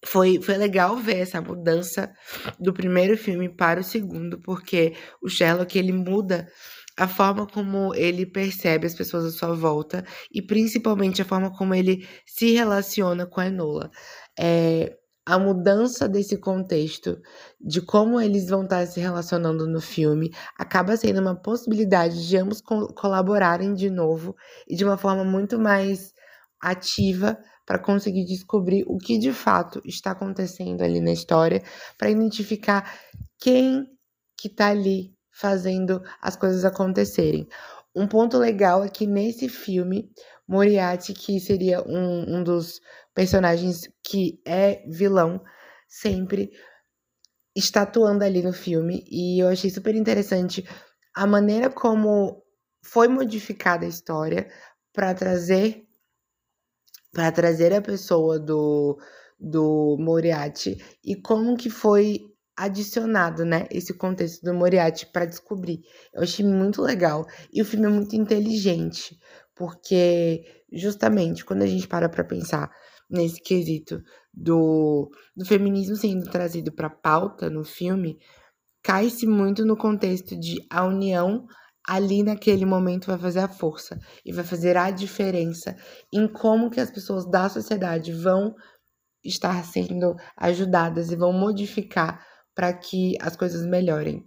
foi, 0.04 0.40
foi 0.40 0.56
legal 0.56 0.96
ver 0.96 1.18
essa 1.18 1.40
mudança 1.40 2.12
do 2.58 2.72
primeiro 2.72 3.16
filme 3.16 3.48
para 3.48 3.80
o 3.80 3.84
segundo, 3.84 4.40
porque 4.40 4.94
o 5.22 5.28
Sherlock 5.28 5.78
ele 5.78 5.92
muda 5.92 6.48
a 6.98 7.06
forma 7.06 7.46
como 7.46 7.94
ele 7.94 8.26
percebe 8.26 8.86
as 8.86 8.94
pessoas 8.94 9.24
à 9.24 9.30
sua 9.30 9.54
volta 9.54 10.04
e 10.32 10.42
principalmente 10.42 11.22
a 11.22 11.24
forma 11.24 11.48
como 11.56 11.72
ele 11.72 12.06
se 12.26 12.52
relaciona 12.52 13.24
com 13.24 13.40
a 13.40 13.46
Enola. 13.46 13.88
É, 14.36 14.96
a 15.24 15.38
mudança 15.38 16.08
desse 16.08 16.38
contexto, 16.38 17.20
de 17.60 17.80
como 17.80 18.20
eles 18.20 18.48
vão 18.48 18.64
estar 18.64 18.84
se 18.86 18.98
relacionando 18.98 19.66
no 19.66 19.80
filme, 19.80 20.30
acaba 20.58 20.96
sendo 20.96 21.20
uma 21.20 21.36
possibilidade 21.36 22.26
de 22.26 22.36
ambos 22.36 22.60
co 22.60 22.92
colaborarem 22.94 23.74
de 23.74 23.90
novo 23.90 24.34
e 24.66 24.74
de 24.74 24.84
uma 24.84 24.96
forma 24.96 25.24
muito 25.24 25.58
mais 25.58 26.12
ativa 26.60 27.38
para 27.64 27.78
conseguir 27.78 28.24
descobrir 28.24 28.84
o 28.88 28.98
que 28.98 29.18
de 29.18 29.32
fato 29.32 29.80
está 29.84 30.12
acontecendo 30.12 30.82
ali 30.82 31.00
na 31.00 31.12
história, 31.12 31.62
para 31.96 32.10
identificar 32.10 32.90
quem 33.38 33.86
que 34.36 34.48
está 34.48 34.68
ali 34.68 35.17
fazendo 35.38 36.02
as 36.20 36.34
coisas 36.34 36.64
acontecerem. 36.64 37.48
Um 37.94 38.08
ponto 38.08 38.36
legal 38.36 38.84
é 38.84 38.88
que 38.88 39.06
nesse 39.06 39.48
filme, 39.48 40.10
Moriarty, 40.46 41.14
que 41.14 41.38
seria 41.38 41.80
um, 41.82 42.38
um 42.38 42.42
dos 42.42 42.80
personagens 43.14 43.88
que 44.02 44.40
é 44.44 44.82
vilão, 44.88 45.40
sempre 45.88 46.50
está 47.56 47.82
atuando 47.82 48.24
ali 48.24 48.42
no 48.42 48.52
filme. 48.52 49.04
E 49.08 49.40
eu 49.42 49.48
achei 49.48 49.70
super 49.70 49.94
interessante 49.94 50.68
a 51.14 51.26
maneira 51.26 51.70
como 51.70 52.42
foi 52.84 53.06
modificada 53.06 53.86
a 53.86 53.88
história 53.88 54.48
para 54.92 55.14
trazer 55.14 55.84
para 57.12 57.32
trazer 57.32 57.72
a 57.72 57.80
pessoa 57.80 58.38
do, 58.38 58.98
do 59.40 59.96
Moriarty 59.98 60.76
e 61.02 61.16
como 61.16 61.56
que 61.56 61.70
foi 61.70 62.20
adicionado, 62.58 63.44
né, 63.44 63.66
esse 63.70 63.94
contexto 63.94 64.42
do 64.42 64.52
Moriarty 64.52 65.06
para 65.06 65.24
descobrir. 65.24 65.80
Eu 66.12 66.22
achei 66.22 66.44
muito 66.44 66.82
legal 66.82 67.24
e 67.52 67.62
o 67.62 67.64
filme 67.64 67.86
é 67.86 67.88
muito 67.88 68.16
inteligente, 68.16 69.16
porque 69.54 70.44
justamente 70.72 71.44
quando 71.44 71.62
a 71.62 71.66
gente 71.66 71.86
para 71.86 72.08
para 72.08 72.24
pensar 72.24 72.68
nesse 73.08 73.40
quesito 73.40 74.02
do, 74.34 75.08
do 75.36 75.46
feminismo 75.46 75.94
sendo 75.94 76.28
trazido 76.28 76.72
para 76.72 76.90
pauta 76.90 77.48
no 77.48 77.64
filme, 77.64 78.18
cai-se 78.82 79.26
muito 79.26 79.64
no 79.64 79.76
contexto 79.76 80.38
de 80.38 80.58
a 80.68 80.84
união 80.84 81.46
ali 81.86 82.24
naquele 82.24 82.66
momento 82.66 83.06
vai 83.06 83.18
fazer 83.18 83.38
a 83.38 83.48
força 83.48 83.98
e 84.24 84.32
vai 84.32 84.44
fazer 84.44 84.76
a 84.76 84.90
diferença 84.90 85.76
em 86.12 86.26
como 86.26 86.70
que 86.70 86.80
as 86.80 86.90
pessoas 86.90 87.24
da 87.30 87.48
sociedade 87.48 88.12
vão 88.12 88.54
estar 89.24 89.64
sendo 89.64 90.14
ajudadas 90.36 91.10
e 91.10 91.16
vão 91.16 91.32
modificar 91.32 92.22
para 92.58 92.72
que 92.72 93.16
as 93.20 93.36
coisas 93.36 93.64
melhorem. 93.64 94.26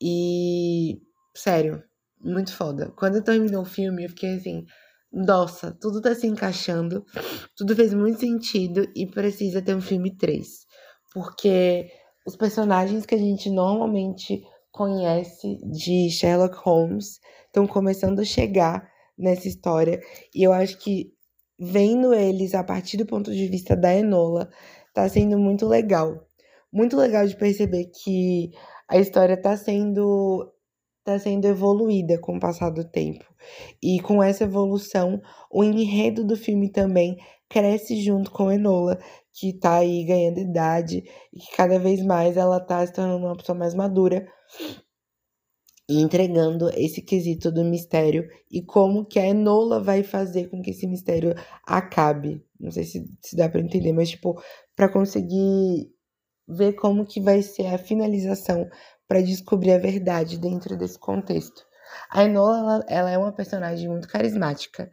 E 0.00 1.02
sério, 1.36 1.82
muito 2.18 2.50
foda. 2.50 2.90
Quando 2.96 3.22
terminou 3.22 3.60
o 3.60 3.66
filme, 3.66 4.04
eu 4.04 4.08
fiquei 4.08 4.36
assim, 4.36 4.64
nossa, 5.12 5.70
tudo 5.70 6.00
tá 6.00 6.14
se 6.14 6.26
encaixando, 6.26 7.04
tudo 7.54 7.76
fez 7.76 7.92
muito 7.92 8.20
sentido 8.20 8.90
e 8.96 9.04
precisa 9.04 9.60
ter 9.60 9.76
um 9.76 9.82
filme 9.82 10.16
3. 10.16 10.48
Porque 11.12 11.90
os 12.26 12.36
personagens 12.36 13.04
que 13.04 13.14
a 13.14 13.18
gente 13.18 13.50
normalmente 13.50 14.42
conhece 14.72 15.58
de 15.70 16.08
Sherlock 16.08 16.56
Holmes 16.64 17.20
estão 17.48 17.66
começando 17.66 18.20
a 18.20 18.24
chegar 18.24 18.88
nessa 19.18 19.46
história. 19.46 20.00
E 20.34 20.42
eu 20.42 20.54
acho 20.54 20.78
que 20.78 21.12
vendo 21.60 22.14
eles 22.14 22.54
a 22.54 22.64
partir 22.64 22.96
do 22.96 23.04
ponto 23.04 23.30
de 23.30 23.46
vista 23.46 23.76
da 23.76 23.94
Enola, 23.94 24.48
tá 24.94 25.06
sendo 25.06 25.38
muito 25.38 25.66
legal. 25.66 26.26
Muito 26.72 26.96
legal 26.96 27.26
de 27.26 27.36
perceber 27.36 27.86
que 27.86 28.50
a 28.88 28.98
história 28.98 29.40
tá 29.40 29.56
sendo 29.56 30.52
tá 31.04 31.18
sendo 31.20 31.44
evoluída 31.44 32.18
com 32.18 32.36
o 32.36 32.40
passar 32.40 32.70
do 32.70 32.84
tempo. 32.84 33.24
E 33.80 34.00
com 34.00 34.20
essa 34.20 34.42
evolução, 34.42 35.22
o 35.48 35.62
enredo 35.62 36.24
do 36.24 36.36
filme 36.36 36.68
também 36.70 37.16
cresce 37.48 38.02
junto 38.02 38.30
com 38.32 38.50
Enola, 38.50 38.98
que 39.32 39.52
tá 39.52 39.76
aí 39.76 40.04
ganhando 40.04 40.40
idade 40.40 41.04
e 41.32 41.38
que 41.38 41.56
cada 41.56 41.78
vez 41.78 42.04
mais 42.04 42.36
ela 42.36 42.58
tá 42.58 42.84
se 42.84 42.92
tornando 42.92 43.24
uma 43.24 43.36
pessoa 43.36 43.56
mais 43.56 43.72
madura 43.72 44.26
e 45.88 46.00
entregando 46.00 46.68
esse 46.70 47.00
quesito 47.00 47.52
do 47.52 47.64
mistério 47.64 48.28
e 48.50 48.60
como 48.60 49.06
que 49.06 49.20
a 49.20 49.26
Enola 49.28 49.80
vai 49.80 50.02
fazer 50.02 50.48
com 50.48 50.60
que 50.60 50.70
esse 50.70 50.86
mistério 50.88 51.34
acabe. 51.64 52.44
Não 52.58 52.72
sei 52.72 52.82
se, 52.82 53.04
se 53.22 53.36
dá 53.36 53.48
para 53.48 53.60
entender, 53.60 53.92
mas 53.92 54.10
tipo, 54.10 54.40
para 54.74 54.88
conseguir 54.88 55.88
ver 56.48 56.74
como 56.74 57.06
que 57.06 57.20
vai 57.20 57.42
ser 57.42 57.66
a 57.66 57.78
finalização 57.78 58.68
para 59.08 59.22
descobrir 59.22 59.72
a 59.72 59.78
verdade 59.78 60.38
dentro 60.38 60.76
desse 60.76 60.98
contexto. 60.98 61.64
A 62.10 62.24
Enola, 62.24 62.58
ela, 62.58 62.84
ela, 62.88 63.10
é 63.10 63.18
uma 63.18 63.32
personagem 63.32 63.88
muito 63.88 64.08
carismática 64.08 64.90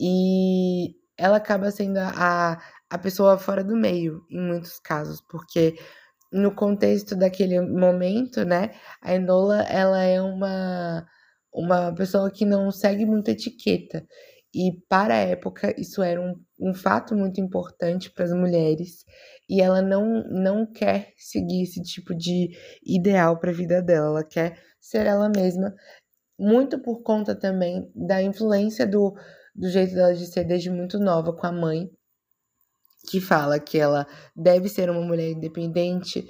e 0.00 0.94
ela 1.16 1.38
acaba 1.38 1.70
sendo 1.70 1.98
a, 1.98 2.60
a 2.88 2.98
pessoa 2.98 3.38
fora 3.38 3.64
do 3.64 3.76
meio 3.76 4.22
em 4.30 4.40
muitos 4.40 4.78
casos, 4.78 5.20
porque 5.28 5.76
no 6.32 6.54
contexto 6.54 7.16
daquele 7.16 7.60
momento, 7.60 8.44
né, 8.44 8.70
a 9.02 9.14
Enola, 9.14 9.62
ela 9.62 10.02
é 10.02 10.20
uma, 10.20 11.06
uma 11.52 11.92
pessoa 11.94 12.30
que 12.30 12.44
não 12.44 12.70
segue 12.70 13.04
muito 13.06 13.30
etiqueta. 13.30 14.06
E 14.54 14.72
para 14.88 15.14
a 15.14 15.18
época, 15.18 15.74
isso 15.78 16.02
era 16.02 16.20
um, 16.20 16.34
um 16.60 16.74
fato 16.74 17.14
muito 17.14 17.40
importante 17.40 18.10
para 18.10 18.24
as 18.24 18.32
mulheres. 18.32 19.04
E 19.48 19.60
ela 19.60 19.82
não, 19.82 20.24
não 20.30 20.66
quer 20.66 21.12
seguir 21.16 21.62
esse 21.62 21.82
tipo 21.82 22.14
de 22.14 22.50
ideal 22.84 23.38
para 23.38 23.50
a 23.50 23.54
vida 23.54 23.82
dela. 23.82 24.06
Ela 24.08 24.24
quer 24.24 24.58
ser 24.80 25.06
ela 25.06 25.28
mesma, 25.28 25.74
muito 26.38 26.80
por 26.80 27.02
conta 27.02 27.34
também 27.34 27.90
da 27.94 28.22
influência 28.22 28.86
do, 28.86 29.14
do 29.54 29.68
jeito 29.68 29.94
dela 29.94 30.14
de 30.14 30.26
ser 30.26 30.44
desde 30.44 30.70
muito 30.70 30.98
nova 30.98 31.32
com 31.32 31.46
a 31.46 31.52
mãe 31.52 31.90
que 33.08 33.20
fala 33.20 33.58
que 33.58 33.78
ela 33.78 34.06
deve 34.36 34.68
ser 34.68 34.90
uma 34.90 35.00
mulher 35.00 35.30
independente, 35.30 36.28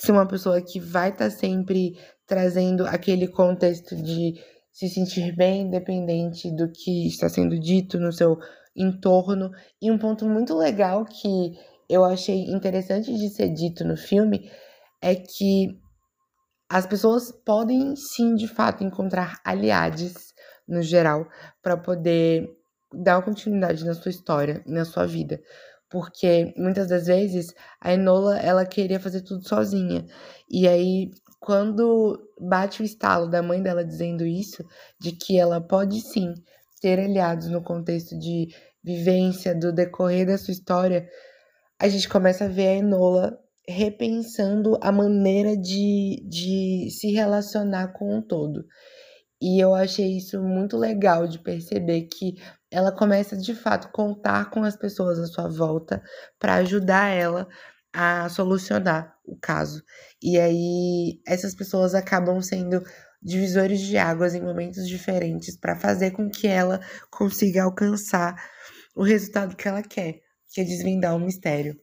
ser 0.00 0.12
uma 0.12 0.26
pessoa 0.26 0.60
que 0.62 0.80
vai 0.80 1.10
estar 1.10 1.26
tá 1.26 1.30
sempre 1.30 1.98
trazendo 2.26 2.86
aquele 2.86 3.28
contexto 3.28 3.94
de 3.94 4.34
se 4.76 4.90
sentir 4.90 5.34
bem 5.34 5.62
independente 5.62 6.54
do 6.54 6.70
que 6.70 7.06
está 7.06 7.30
sendo 7.30 7.58
dito 7.58 7.98
no 7.98 8.12
seu 8.12 8.36
entorno. 8.76 9.50
E 9.80 9.90
um 9.90 9.96
ponto 9.96 10.26
muito 10.26 10.54
legal 10.54 11.06
que 11.06 11.58
eu 11.88 12.04
achei 12.04 12.42
interessante 12.50 13.10
de 13.10 13.30
ser 13.30 13.48
dito 13.54 13.86
no 13.86 13.96
filme 13.96 14.50
é 15.00 15.14
que 15.14 15.80
as 16.68 16.86
pessoas 16.86 17.32
podem 17.32 17.96
sim, 17.96 18.34
de 18.34 18.46
fato, 18.46 18.84
encontrar 18.84 19.40
aliados 19.42 20.34
no 20.68 20.82
geral 20.82 21.26
para 21.62 21.78
poder 21.78 22.46
dar 22.92 23.22
continuidade 23.22 23.82
na 23.82 23.94
sua 23.94 24.10
história, 24.10 24.62
na 24.66 24.84
sua 24.84 25.06
vida. 25.06 25.40
Porque 25.88 26.52
muitas 26.54 26.88
das 26.88 27.06
vezes 27.06 27.46
a 27.80 27.94
Enola 27.94 28.38
ela 28.40 28.66
queria 28.66 29.00
fazer 29.00 29.22
tudo 29.22 29.48
sozinha. 29.48 30.04
E 30.50 30.68
aí, 30.68 31.10
quando 31.40 32.18
bate 32.40 32.82
o 32.82 32.84
estalo 32.84 33.28
da 33.28 33.42
mãe 33.42 33.62
dela 33.62 33.84
dizendo 33.84 34.24
isso, 34.24 34.64
de 34.98 35.12
que 35.12 35.38
ela 35.38 35.60
pode 35.60 36.00
sim 36.00 36.34
ter 36.80 36.98
aliados 36.98 37.48
no 37.48 37.62
contexto 37.62 38.18
de 38.18 38.48
vivência, 38.82 39.54
do 39.54 39.72
decorrer 39.72 40.26
da 40.26 40.38
sua 40.38 40.52
história, 40.52 41.08
a 41.78 41.88
gente 41.88 42.08
começa 42.08 42.44
a 42.44 42.48
ver 42.48 42.68
a 42.68 42.74
Enola 42.74 43.38
repensando 43.68 44.78
a 44.80 44.92
maneira 44.92 45.56
de, 45.56 46.22
de 46.28 46.88
se 46.90 47.10
relacionar 47.10 47.88
com 47.88 48.18
o 48.18 48.22
todo. 48.22 48.64
E 49.40 49.60
eu 49.60 49.74
achei 49.74 50.16
isso 50.16 50.42
muito 50.42 50.76
legal 50.76 51.26
de 51.26 51.38
perceber 51.38 52.02
que 52.02 52.36
ela 52.70 52.90
começa 52.90 53.36
de 53.36 53.54
fato 53.54 53.90
contar 53.92 54.50
com 54.50 54.62
as 54.62 54.76
pessoas 54.76 55.18
à 55.18 55.26
sua 55.26 55.48
volta 55.48 56.02
para 56.38 56.54
ajudar 56.54 57.08
ela 57.10 57.46
a 57.98 58.28
solucionar 58.28 59.16
o 59.24 59.34
caso. 59.38 59.82
E 60.22 60.38
aí 60.38 61.18
essas 61.26 61.54
pessoas 61.54 61.94
acabam 61.94 62.42
sendo 62.42 62.82
divisores 63.22 63.80
de 63.80 63.96
águas 63.96 64.34
em 64.34 64.42
momentos 64.42 64.86
diferentes 64.86 65.56
para 65.56 65.74
fazer 65.74 66.10
com 66.10 66.28
que 66.28 66.46
ela 66.46 66.78
consiga 67.10 67.62
alcançar 67.62 68.36
o 68.94 69.02
resultado 69.02 69.56
que 69.56 69.66
ela 69.66 69.82
quer, 69.82 70.20
que 70.52 70.60
é 70.60 70.64
desvendar 70.64 71.16
o 71.16 71.18
mistério. 71.18 71.74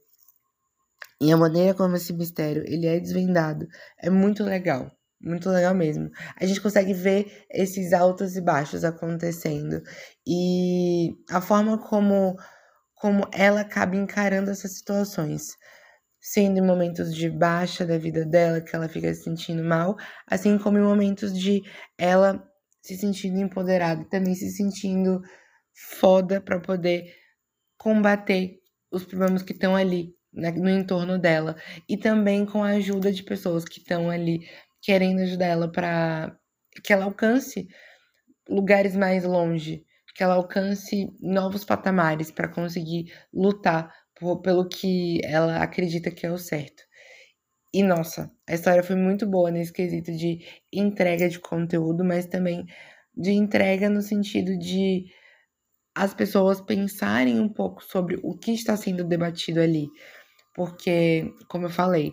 E 1.19 1.31
a 1.31 1.37
maneira 1.37 1.73
como 1.73 1.95
esse 1.95 2.13
mistério 2.13 2.63
ele 2.67 2.85
é 2.85 2.99
desvendado 2.99 3.67
é 3.99 4.11
muito 4.11 4.43
legal. 4.43 4.91
Muito 5.19 5.49
legal 5.49 5.73
mesmo. 5.73 6.11
A 6.39 6.45
gente 6.45 6.61
consegue 6.61 6.93
ver 6.93 7.45
esses 7.49 7.91
altos 7.91 8.35
e 8.35 8.41
baixos 8.41 8.83
acontecendo. 8.83 9.81
E 10.27 11.15
a 11.27 11.41
forma 11.41 11.79
como, 11.79 12.35
como 12.93 13.27
ela 13.31 13.61
acaba 13.61 13.95
encarando 13.95 14.51
essas 14.51 14.77
situações. 14.77 15.55
Sendo 16.25 16.57
em 16.57 16.65
momentos 16.65 17.13
de 17.13 17.29
baixa 17.29 17.85
da 17.85 17.97
vida 17.97 18.25
dela, 18.25 18.61
que 18.61 18.73
ela 18.73 18.87
fica 18.87 19.13
se 19.13 19.23
sentindo 19.23 19.61
mal, 19.61 19.97
assim 20.25 20.57
como 20.57 20.77
em 20.77 20.81
momentos 20.81 21.37
de 21.37 21.61
ela 21.97 22.41
se 22.81 22.95
sentindo 22.95 23.39
empoderada 23.39 24.05
também 24.09 24.33
se 24.33 24.49
sentindo 24.49 25.21
foda 25.73 26.39
para 26.39 26.61
poder 26.61 27.13
combater 27.77 28.59
os 28.89 29.03
problemas 29.03 29.43
que 29.43 29.51
estão 29.51 29.75
ali 29.75 30.15
né, 30.31 30.51
no 30.51 30.69
entorno 30.69 31.19
dela. 31.19 31.57
E 31.89 31.97
também 31.97 32.45
com 32.45 32.63
a 32.63 32.69
ajuda 32.69 33.11
de 33.11 33.23
pessoas 33.23 33.65
que 33.65 33.79
estão 33.79 34.09
ali 34.09 34.47
querendo 34.81 35.21
ajudar 35.23 35.47
ela 35.47 35.69
para 35.69 36.37
que 36.81 36.93
ela 36.93 37.03
alcance 37.03 37.67
lugares 38.47 38.95
mais 38.95 39.25
longe, 39.25 39.85
que 40.15 40.23
ela 40.23 40.35
alcance 40.35 41.09
novos 41.19 41.65
patamares 41.65 42.31
para 42.31 42.47
conseguir 42.47 43.11
lutar 43.33 43.93
por, 44.19 44.41
pelo 44.41 44.67
que 44.67 45.19
ela 45.23 45.61
acredita 45.61 46.11
que 46.11 46.25
é 46.25 46.31
o 46.31 46.37
certo. 46.37 46.83
E 47.73 47.81
nossa, 47.81 48.31
a 48.47 48.53
história 48.53 48.83
foi 48.83 48.95
muito 48.95 49.25
boa 49.25 49.49
nesse 49.49 49.73
quesito 49.73 50.11
de 50.11 50.45
entrega 50.71 51.27
de 51.27 51.39
conteúdo, 51.39 52.03
mas 52.03 52.27
também 52.27 52.65
de 53.15 53.31
entrega 53.31 53.89
no 53.89 54.01
sentido 54.01 54.57
de 54.57 55.05
as 55.95 56.13
pessoas 56.13 56.61
pensarem 56.61 57.39
um 57.39 57.49
pouco 57.49 57.83
sobre 57.83 58.19
o 58.23 58.37
que 58.37 58.51
está 58.51 58.75
sendo 58.75 59.03
debatido 59.03 59.59
ali. 59.59 59.87
Porque, 60.53 61.33
como 61.47 61.65
eu 61.65 61.69
falei, 61.69 62.11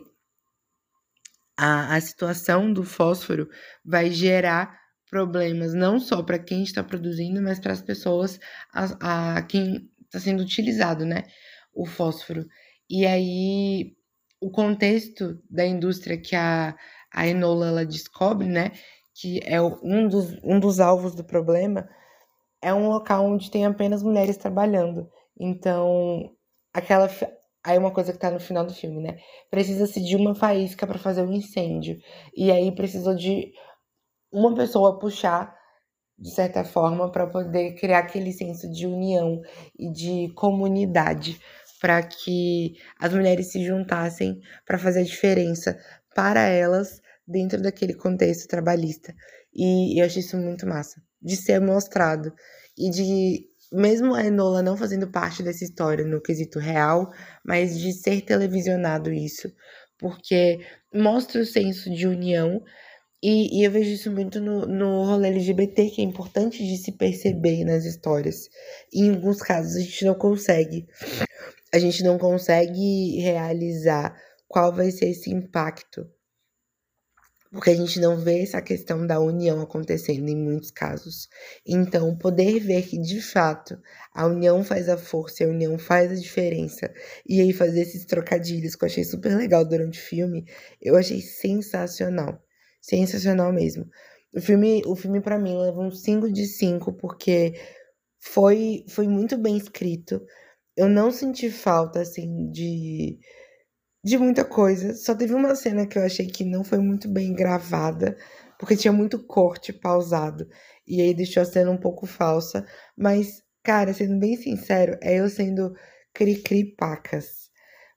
a, 1.57 1.95
a 1.95 2.01
situação 2.01 2.73
do 2.73 2.85
fósforo 2.85 3.49
vai 3.85 4.11
gerar 4.11 4.79
problemas 5.11 5.75
não 5.75 5.99
só 5.99 6.23
para 6.23 6.39
quem 6.39 6.63
está 6.63 6.83
produzindo, 6.83 7.43
mas 7.43 7.59
para 7.59 7.73
as 7.73 7.83
pessoas, 7.83 8.39
a, 8.73 9.37
a 9.37 9.43
quem 9.43 9.91
está 10.05 10.19
sendo 10.21 10.43
utilizado, 10.43 11.05
né? 11.05 11.25
O 11.73 11.87
fósforo. 11.87 12.47
E 12.89 13.07
aí, 13.07 13.95
o 14.41 14.51
contexto 14.51 15.39
da 15.49 15.67
indústria 15.67 16.21
que 16.21 16.35
a, 16.35 16.77
a 17.13 17.27
Enola 17.27 17.69
ela 17.69 17.87
descobre, 17.87 18.49
né? 18.49 18.73
Que 19.15 19.41
é 19.45 19.61
um 19.63 20.09
dos, 20.09 20.33
um 20.43 20.59
dos 20.59 20.81
alvos 20.81 21.15
do 21.15 21.25
problema, 21.25 21.89
é 22.63 22.73
um 22.75 22.89
local 22.89 23.27
onde 23.27 23.51
tem 23.51 23.67
apenas 23.67 24.03
mulheres 24.03 24.37
trabalhando. 24.37 25.11
Então, 25.39 26.31
aquela 26.73 27.09
aí 27.65 27.79
uma 27.79 27.93
coisa 27.93 28.13
que 28.13 28.19
tá 28.19 28.31
no 28.31 28.41
final 28.41 28.65
do 28.65 28.75
filme, 28.75 29.03
né? 29.03 29.19
Precisa-se 29.51 30.03
de 30.03 30.17
uma 30.17 30.35
faísca 30.35 30.87
para 30.87 30.99
fazer 30.99 31.23
um 31.23 31.33
incêndio. 31.33 31.97
E 32.35 32.51
aí 32.51 32.75
precisou 32.75 33.15
de 33.15 33.53
uma 34.33 34.55
pessoa 34.55 34.99
puxar 34.99 35.55
de 36.21 36.31
certa 36.31 36.63
forma 36.65 37.11
para 37.11 37.27
poder 37.27 37.75
criar 37.75 38.01
aquele 38.01 38.33
senso 38.33 38.71
de 38.71 38.87
união 38.87 39.41
e 39.79 39.91
de 39.91 40.33
comunidade 40.35 41.41
para 41.81 42.03
que 42.03 42.75
as 42.99 43.13
mulheres 43.13 43.51
se 43.51 43.65
juntassem 43.65 44.41
para 44.67 44.79
fazer 44.79 45.01
a 45.01 45.05
diferença 45.05 45.79
para 46.15 46.43
elas 46.43 47.01
dentro 47.27 47.63
daquele 47.63 47.95
contexto 47.95 48.47
trabalhista. 48.47 49.15
E 49.55 49.99
eu 50.01 50.05
achei 50.05 50.21
isso 50.21 50.37
muito 50.37 50.67
massa 50.67 51.03
de 51.23 51.37
ser 51.37 51.61
mostrado 51.61 52.33
e 52.77 52.91
de 52.91 53.47
mesmo 53.73 54.15
a 54.15 54.25
Enola 54.25 54.63
não 54.63 54.77
fazendo 54.77 55.09
parte 55.09 55.43
dessa 55.43 55.65
história 55.65 56.05
no 56.05 56.21
quesito 56.21 56.59
real, 56.59 57.11
mas 57.45 57.79
de 57.79 57.93
ser 57.93 58.23
televisionado 58.23 59.13
isso, 59.13 59.53
porque 59.97 60.59
mostra 60.93 61.41
o 61.41 61.47
senso 61.47 61.89
de 61.89 62.07
união 62.07 62.61
e, 63.23 63.61
e, 63.61 63.65
eu 63.65 63.71
vejo 63.71 63.91
isso 63.91 64.11
muito 64.11 64.41
no, 64.41 64.67
no 64.67 65.05
rolê 65.05 65.29
LGBT, 65.29 65.91
que 65.91 66.01
é 66.01 66.05
importante 66.05 66.67
de 66.67 66.77
se 66.77 66.93
perceber 66.93 67.65
nas 67.65 67.85
histórias. 67.85 68.49
E 68.93 69.03
em 69.05 69.11
alguns 69.11 69.43
casos 69.43 69.77
a 69.77 69.81
gente 69.81 70.05
não 70.05 70.15
consegue. 70.15 70.87
A 71.73 71.79
gente 71.79 72.03
não 72.03 72.19
consegue 72.19 73.19
realizar 73.21 74.17
qual 74.49 74.75
vai 74.75 74.91
ser 74.91 75.11
esse 75.11 75.31
impacto 75.31 76.07
porque 77.51 77.71
a 77.71 77.75
gente 77.75 77.99
não 77.99 78.17
vê 78.17 78.43
essa 78.43 78.63
questão 78.63 79.05
da 79.05 79.19
união 79.19 79.61
acontecendo 79.61 80.29
em 80.29 80.37
muitos 80.37 80.71
casos. 80.71 81.29
Então, 81.67 82.17
poder 82.17 82.61
ver 82.61 82.83
que 82.87 82.97
de 82.97 83.21
fato 83.21 83.77
a 84.15 84.27
união 84.27 84.63
faz 84.63 84.89
a 84.89 84.97
força, 84.97 85.45
a 85.45 85.49
união 85.49 85.77
faz 85.77 86.13
a 86.13 86.15
diferença, 86.15 86.93
e 87.29 87.41
aí 87.41 87.53
fazer 87.53 87.81
esses 87.81 88.05
trocadilhos 88.05 88.77
que 88.77 88.85
eu 88.85 88.89
achei 88.89 89.05
super 89.05 89.37
legal 89.37 89.65
durante 89.65 89.99
o 89.99 90.03
filme, 90.03 90.47
eu 90.81 90.97
achei 90.97 91.21
sensacional. 91.21 92.41
Sensacional 92.81 93.53
mesmo. 93.53 93.87
O 94.35 94.41
filme, 94.41 94.83
o 94.87 94.95
filme 94.97 95.21
para 95.21 95.39
mim 95.39 95.57
leva 95.57 95.81
um 95.81 95.91
5 95.91 96.31
de 96.33 96.47
5 96.47 96.93
porque 96.95 97.55
foi 98.21 98.85
foi 98.89 99.09
muito 99.09 99.39
bem 99.39 99.57
escrito. 99.57 100.21
Eu 100.77 100.89
não 100.89 101.11
senti 101.13 101.51
falta 101.51 102.01
assim 102.03 102.51
de 102.53 103.19
de 104.05 104.19
muita 104.19 104.45
coisa. 104.45 104.95
Só 104.95 105.15
teve 105.15 105.35
uma 105.35 105.55
cena 105.55 105.87
que 105.87 105.99
eu 105.99 106.05
achei 106.05 106.27
que 106.27 106.45
não 106.45 106.65
foi 106.65 106.79
muito 106.79 107.09
bem 107.09 107.35
gravada, 107.35 108.17
porque 108.59 108.77
tinha 108.77 108.93
muito 108.93 109.19
corte 109.27 109.73
pausado. 109.73 110.49
E 110.87 111.01
aí 111.01 111.15
deixou 111.15 111.43
a 111.43 111.47
cena 111.47 111.71
um 111.71 111.79
pouco 111.79 112.07
falsa. 112.07 112.67
Mas, 112.97 113.43
cara, 113.63 113.93
sendo 113.95 114.19
bem 114.19 114.37
sincero, 114.37 114.99
é 115.03 115.17
eu 115.21 115.29
sendo 115.29 115.75
cri-cri 116.15 116.75
pacas. 116.77 117.51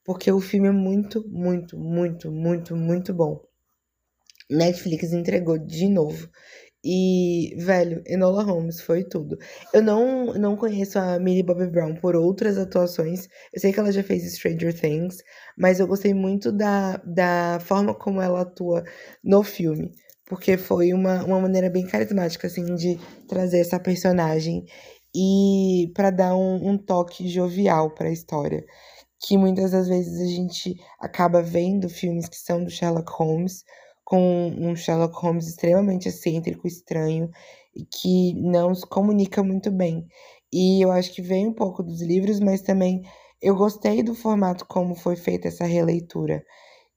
Porque 0.05 0.31
o 0.31 0.41
filme 0.41 0.67
é 0.69 0.71
muito, 0.71 1.23
muito, 1.29 1.77
muito, 1.77 2.31
muito, 2.31 2.75
muito 2.75 3.13
bom. 3.13 3.41
Netflix 4.55 5.11
entregou 5.13 5.57
de 5.57 5.87
novo. 5.89 6.29
E, 6.85 7.55
velho, 7.57 8.03
Enola 8.05 8.43
Holmes 8.43 8.81
foi 8.81 9.05
tudo. 9.05 9.37
Eu 9.73 9.81
não, 9.81 10.33
não 10.33 10.57
conheço 10.57 10.99
a 10.99 11.17
Millie 11.17 11.41
Bobby 11.41 11.67
Brown 11.67 11.95
por 11.95 12.13
outras 12.13 12.57
atuações. 12.57 13.29
Eu 13.53 13.61
sei 13.61 13.71
que 13.71 13.79
ela 13.79 13.91
já 13.91 14.03
fez 14.03 14.29
Stranger 14.33 14.77
Things, 14.77 15.17
mas 15.57 15.79
eu 15.79 15.87
gostei 15.87 16.13
muito 16.13 16.51
da, 16.51 16.97
da 17.05 17.59
forma 17.61 17.95
como 17.95 18.21
ela 18.21 18.41
atua 18.41 18.83
no 19.23 19.43
filme. 19.43 19.91
Porque 20.25 20.57
foi 20.57 20.93
uma, 20.93 21.23
uma 21.23 21.39
maneira 21.39 21.69
bem 21.69 21.85
carismática, 21.87 22.47
assim, 22.47 22.75
de 22.75 22.99
trazer 23.29 23.59
essa 23.59 23.79
personagem 23.79 24.65
e 25.15 25.91
para 25.95 26.09
dar 26.09 26.35
um, 26.35 26.69
um 26.69 26.77
toque 26.77 27.29
jovial 27.29 27.91
para 27.93 28.09
a 28.09 28.13
história. 28.13 28.65
Que 29.25 29.37
muitas 29.37 29.71
das 29.71 29.87
vezes 29.87 30.19
a 30.19 30.25
gente 30.25 30.75
acaba 30.99 31.41
vendo 31.41 31.87
filmes 31.87 32.27
que 32.27 32.37
são 32.37 32.61
do 32.61 32.69
Sherlock 32.69 33.09
Holmes 33.13 33.63
com 34.13 34.53
um 34.59 34.75
Sherlock 34.75 35.15
Holmes 35.15 35.47
extremamente 35.47 36.07
excêntrico, 36.07 36.67
estranho 36.67 37.31
que 37.91 38.35
não 38.35 38.75
se 38.75 38.85
comunica 38.85 39.41
muito 39.41 39.71
bem. 39.71 40.05
E 40.53 40.85
eu 40.85 40.91
acho 40.91 41.11
que 41.11 41.19
vem 41.19 41.47
um 41.47 41.53
pouco 41.53 41.81
dos 41.81 41.99
livros, 41.99 42.39
mas 42.39 42.61
também 42.61 43.01
eu 43.41 43.55
gostei 43.55 44.03
do 44.03 44.13
formato 44.13 44.67
como 44.67 44.93
foi 44.93 45.15
feita 45.15 45.47
essa 45.47 45.65
releitura. 45.65 46.45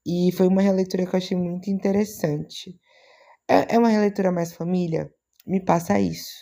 E 0.07 0.31
foi 0.33 0.47
uma 0.47 0.61
releitura 0.61 1.07
que 1.07 1.15
eu 1.15 1.17
achei 1.17 1.35
muito 1.39 1.71
interessante. 1.71 2.79
É, 3.49 3.77
é 3.77 3.79
uma 3.79 3.89
releitura 3.89 4.31
mais 4.31 4.53
família? 4.53 5.11
Me 5.47 5.65
passa 5.65 5.99
isso. 5.99 6.35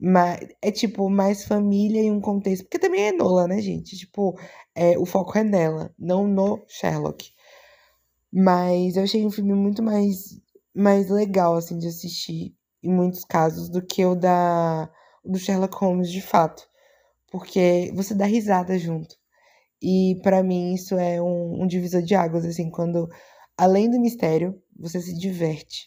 Mas 0.00 0.48
é 0.62 0.70
tipo 0.70 1.10
mais 1.10 1.44
família 1.44 2.02
e 2.02 2.10
um 2.10 2.22
contexto. 2.22 2.64
Porque 2.64 2.78
também 2.78 3.08
é 3.08 3.12
Nola, 3.12 3.46
né, 3.46 3.60
gente? 3.60 3.98
Tipo, 3.98 4.34
é, 4.74 4.98
o 4.98 5.04
foco 5.04 5.36
é 5.36 5.44
nela, 5.44 5.94
não 5.98 6.26
no 6.26 6.64
Sherlock. 6.68 7.33
Mas 8.36 8.96
eu 8.96 9.04
achei 9.04 9.24
um 9.24 9.30
filme 9.30 9.54
muito 9.54 9.80
mais, 9.80 10.40
mais 10.74 11.08
legal, 11.08 11.54
assim, 11.54 11.78
de 11.78 11.86
assistir, 11.86 12.52
em 12.82 12.92
muitos 12.92 13.24
casos, 13.24 13.68
do 13.70 13.80
que 13.80 14.04
o 14.04 14.16
da 14.16 14.90
do 15.24 15.38
Sherlock 15.38 15.76
Holmes, 15.76 16.10
de 16.10 16.20
fato. 16.20 16.68
Porque 17.30 17.92
você 17.94 18.14
dá 18.14 18.26
risada 18.26 18.78
junto. 18.78 19.16
E 19.82 20.20
para 20.22 20.42
mim 20.42 20.74
isso 20.74 20.96
é 20.96 21.22
um, 21.22 21.62
um 21.62 21.66
divisor 21.66 22.02
de 22.02 22.14
águas, 22.16 22.44
assim, 22.44 22.70
quando, 22.70 23.08
além 23.56 23.90
do 23.90 24.00
mistério, 24.00 24.60
você 24.76 25.00
se 25.00 25.16
diverte. 25.16 25.86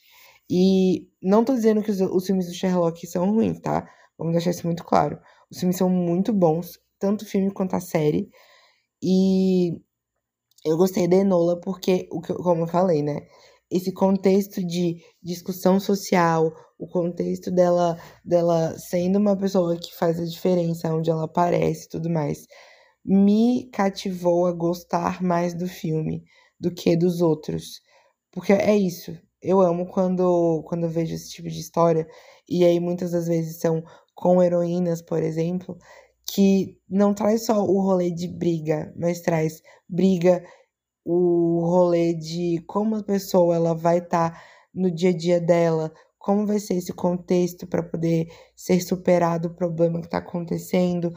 E 0.49 1.09
não 1.21 1.43
tô 1.43 1.53
dizendo 1.53 1.83
que 1.83 1.91
os, 1.91 1.99
os 2.01 2.25
filmes 2.25 2.47
do 2.47 2.53
Sherlock 2.53 3.05
são 3.07 3.29
ruins, 3.31 3.59
tá? 3.59 3.89
Vamos 4.17 4.33
deixar 4.33 4.51
isso 4.51 4.65
muito 4.65 4.85
claro. 4.85 5.19
Os 5.51 5.59
filmes 5.59 5.77
são 5.77 5.89
muito 5.89 6.31
bons, 6.33 6.79
tanto 6.99 7.23
o 7.23 7.27
filme 7.27 7.51
quanto 7.51 7.75
a 7.75 7.81
série. 7.81 8.29
E 9.03 9.81
Eu 10.67 10.75
gostei 10.75 11.07
da 11.07 11.15
Enola 11.15 11.57
porque, 11.61 12.09
como 12.43 12.63
eu 12.63 12.67
falei, 12.67 13.01
né? 13.01 13.21
Esse 13.71 13.93
contexto 13.93 14.61
de 14.61 14.97
discussão 15.23 15.79
social, 15.79 16.51
o 16.77 16.85
contexto 16.87 17.49
dela, 17.49 17.97
dela 18.23 18.77
sendo 18.77 19.17
uma 19.17 19.37
pessoa 19.37 19.77
que 19.77 19.95
faz 19.95 20.19
a 20.19 20.25
diferença 20.25 20.93
onde 20.93 21.09
ela 21.09 21.23
aparece 21.23 21.85
e 21.85 21.89
tudo 21.89 22.09
mais, 22.09 22.39
me 23.05 23.69
cativou 23.71 24.45
a 24.45 24.51
gostar 24.51 25.23
mais 25.23 25.53
do 25.53 25.67
filme 25.67 26.25
do 26.59 26.69
que 26.73 26.97
dos 26.97 27.21
outros. 27.21 27.81
Porque 28.29 28.51
é 28.51 28.75
isso. 28.75 29.17
Eu 29.41 29.61
amo 29.61 29.87
quando, 29.87 30.63
quando 30.67 30.83
eu 30.83 30.89
vejo 30.89 31.15
esse 31.15 31.29
tipo 31.29 31.47
de 31.47 31.59
história, 31.61 32.05
e 32.49 32.65
aí 32.65 32.77
muitas 32.77 33.11
das 33.11 33.27
vezes 33.27 33.61
são 33.61 33.81
com 34.13 34.43
heroínas, 34.43 35.01
por 35.01 35.23
exemplo, 35.23 35.77
que 36.29 36.77
não 36.89 37.13
traz 37.13 37.45
só 37.45 37.63
o 37.63 37.81
rolê 37.81 38.11
de 38.11 38.27
briga, 38.27 38.93
mas 38.97 39.21
traz 39.21 39.61
briga, 39.87 40.43
o 41.05 41.61
rolê 41.61 42.13
de 42.13 42.63
como 42.67 42.97
a 42.97 43.03
pessoa 43.03 43.55
ela 43.55 43.73
vai 43.73 43.99
estar 43.99 44.31
tá 44.31 44.41
no 44.73 44.91
dia 44.91 45.09
a 45.11 45.17
dia 45.17 45.39
dela, 45.39 45.93
como 46.19 46.45
vai 46.45 46.59
ser 46.59 46.75
esse 46.75 46.91
contexto 46.93 47.65
para 47.65 47.81
poder 47.81 48.27
ser 48.55 48.81
superado 48.81 49.47
o 49.47 49.53
problema 49.53 49.99
que 49.99 50.07
está 50.07 50.17
acontecendo, 50.17 51.13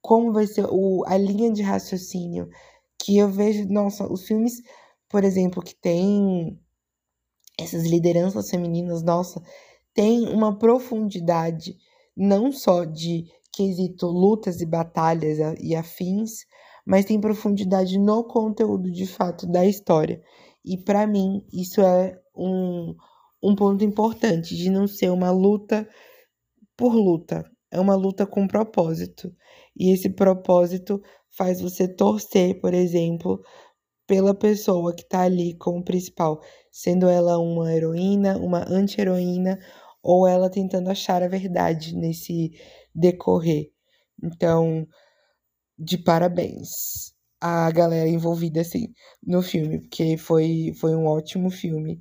como 0.00 0.32
vai 0.32 0.46
ser 0.46 0.66
o, 0.70 1.04
a 1.06 1.16
linha 1.16 1.52
de 1.52 1.62
raciocínio 1.62 2.48
que 2.98 3.18
eu 3.18 3.28
vejo, 3.28 3.68
nossa, 3.68 4.10
os 4.10 4.26
filmes, 4.26 4.62
por 5.10 5.24
exemplo, 5.24 5.62
que 5.62 5.74
tem 5.74 6.58
essas 7.60 7.84
lideranças 7.84 8.48
femininas, 8.48 9.02
nossa, 9.02 9.42
tem 9.92 10.28
uma 10.28 10.58
profundidade 10.58 11.76
não 12.16 12.50
só 12.50 12.84
de 12.84 13.26
quesito 13.54 14.06
lutas 14.06 14.60
e 14.60 14.66
batalhas 14.66 15.38
e 15.60 15.74
afins, 15.74 16.44
mas 16.86 17.04
tem 17.04 17.20
profundidade 17.20 17.98
no 17.98 18.24
conteúdo 18.24 18.90
de 18.90 19.06
fato 19.06 19.46
da 19.46 19.64
história. 19.64 20.20
E 20.64 20.76
para 20.82 21.06
mim, 21.06 21.44
isso 21.52 21.80
é 21.80 22.18
um, 22.36 22.94
um 23.42 23.54
ponto 23.54 23.84
importante 23.84 24.56
de 24.56 24.70
não 24.70 24.86
ser 24.86 25.10
uma 25.10 25.30
luta 25.30 25.88
por 26.76 26.94
luta, 26.94 27.44
é 27.70 27.78
uma 27.78 27.94
luta 27.94 28.26
com 28.26 28.46
propósito. 28.46 29.32
E 29.76 29.92
esse 29.92 30.10
propósito 30.10 31.00
faz 31.36 31.60
você 31.60 31.88
torcer, 31.88 32.60
por 32.60 32.72
exemplo, 32.72 33.40
pela 34.06 34.34
pessoa 34.34 34.94
que 34.94 35.02
está 35.02 35.22
ali 35.22 35.56
como 35.56 35.82
principal, 35.82 36.40
sendo 36.70 37.08
ela 37.08 37.38
uma 37.38 37.72
heroína, 37.72 38.36
uma 38.38 38.64
anti-heroína, 38.68 39.58
ou 40.02 40.28
ela 40.28 40.50
tentando 40.50 40.90
achar 40.90 41.22
a 41.22 41.28
verdade 41.28 41.96
nesse 41.96 42.52
decorrer. 42.94 43.70
Então, 44.22 44.86
de 45.78 45.98
parabéns 45.98 47.14
a 47.40 47.70
galera 47.70 48.08
envolvida 48.08 48.62
assim 48.62 48.94
no 49.22 49.42
filme, 49.42 49.80
porque 49.80 50.16
foi, 50.16 50.72
foi 50.80 50.94
um 50.96 51.06
ótimo 51.06 51.50
filme 51.50 52.00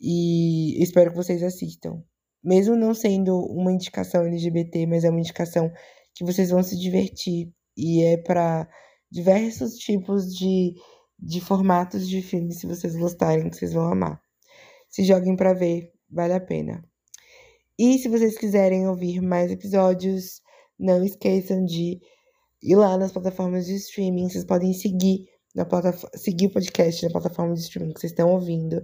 e 0.00 0.82
espero 0.82 1.10
que 1.10 1.16
vocês 1.16 1.42
assistam. 1.42 2.02
Mesmo 2.42 2.74
não 2.74 2.94
sendo 2.94 3.38
uma 3.38 3.72
indicação 3.72 4.24
LGBT, 4.24 4.86
mas 4.86 5.04
é 5.04 5.10
uma 5.10 5.20
indicação 5.20 5.70
que 6.14 6.24
vocês 6.24 6.50
vão 6.50 6.62
se 6.62 6.76
divertir 6.76 7.52
e 7.76 8.02
é 8.02 8.16
para 8.16 8.68
diversos 9.10 9.74
tipos 9.76 10.34
de, 10.34 10.74
de 11.18 11.40
formatos 11.40 12.08
de 12.08 12.22
filmes, 12.22 12.58
se 12.58 12.66
vocês 12.66 12.96
gostarem, 12.96 13.48
que 13.48 13.56
vocês 13.56 13.72
vão 13.72 13.84
amar. 13.92 14.20
Se 14.88 15.04
joguem 15.04 15.36
para 15.36 15.52
ver, 15.52 15.92
vale 16.10 16.32
a 16.32 16.40
pena. 16.40 16.84
E 17.82 17.98
se 17.98 18.10
vocês 18.10 18.36
quiserem 18.36 18.86
ouvir 18.86 19.22
mais 19.22 19.50
episódios, 19.50 20.42
não 20.78 21.02
esqueçam 21.02 21.64
de 21.64 21.98
ir 22.62 22.76
lá 22.76 22.98
nas 22.98 23.10
plataformas 23.10 23.64
de 23.64 23.76
streaming. 23.76 24.28
Vocês 24.28 24.44
podem 24.44 24.74
seguir, 24.74 25.24
na 25.54 25.66
seguir 26.14 26.48
o 26.48 26.52
podcast 26.52 27.02
na 27.02 27.10
plataforma 27.10 27.54
de 27.54 27.60
streaming 27.60 27.94
que 27.94 28.00
vocês 28.00 28.12
estão 28.12 28.34
ouvindo. 28.34 28.82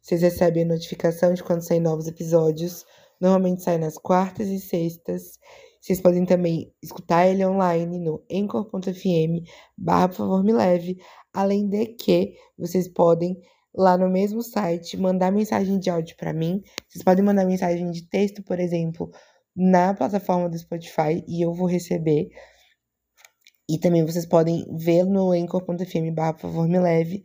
Vocês 0.00 0.22
recebem 0.22 0.62
a 0.62 0.68
notificação 0.68 1.34
de 1.34 1.44
quando 1.44 1.60
saem 1.60 1.82
novos 1.82 2.06
episódios. 2.06 2.86
Normalmente 3.20 3.62
sai 3.62 3.76
nas 3.76 3.98
quartas 3.98 4.48
e 4.48 4.58
sextas. 4.58 5.38
Vocês 5.78 6.00
podem 6.00 6.24
também 6.24 6.72
escutar 6.82 7.26
ele 7.26 7.44
online 7.44 7.98
no 7.98 8.24
anchor.fm 8.32 9.46
barra 9.76 10.08
por 10.08 10.16
favor 10.16 10.42
me 10.42 10.54
leve. 10.54 10.96
Além 11.34 11.68
de 11.68 11.84
que 11.88 12.32
vocês 12.56 12.88
podem 12.88 13.36
lá 13.74 13.96
no 13.96 14.08
mesmo 14.08 14.42
site 14.42 14.96
mandar 14.96 15.30
mensagem 15.30 15.78
de 15.78 15.90
áudio 15.90 16.16
para 16.16 16.32
mim. 16.32 16.60
Vocês 16.88 17.04
podem 17.04 17.24
mandar 17.24 17.44
mensagem 17.44 17.90
de 17.90 18.08
texto, 18.08 18.42
por 18.42 18.58
exemplo, 18.58 19.10
na 19.56 19.94
plataforma 19.94 20.48
do 20.48 20.58
Spotify 20.58 21.24
e 21.26 21.44
eu 21.44 21.52
vou 21.52 21.66
receber. 21.66 22.28
E 23.68 23.78
também 23.78 24.04
vocês 24.04 24.24
podem 24.24 24.64
ver 24.78 25.04
no 25.04 25.32
anchor.fm 25.32 26.14
barra 26.14 26.32
por 26.34 26.42
favor 26.42 26.68
me 26.68 26.78
leve, 26.78 27.22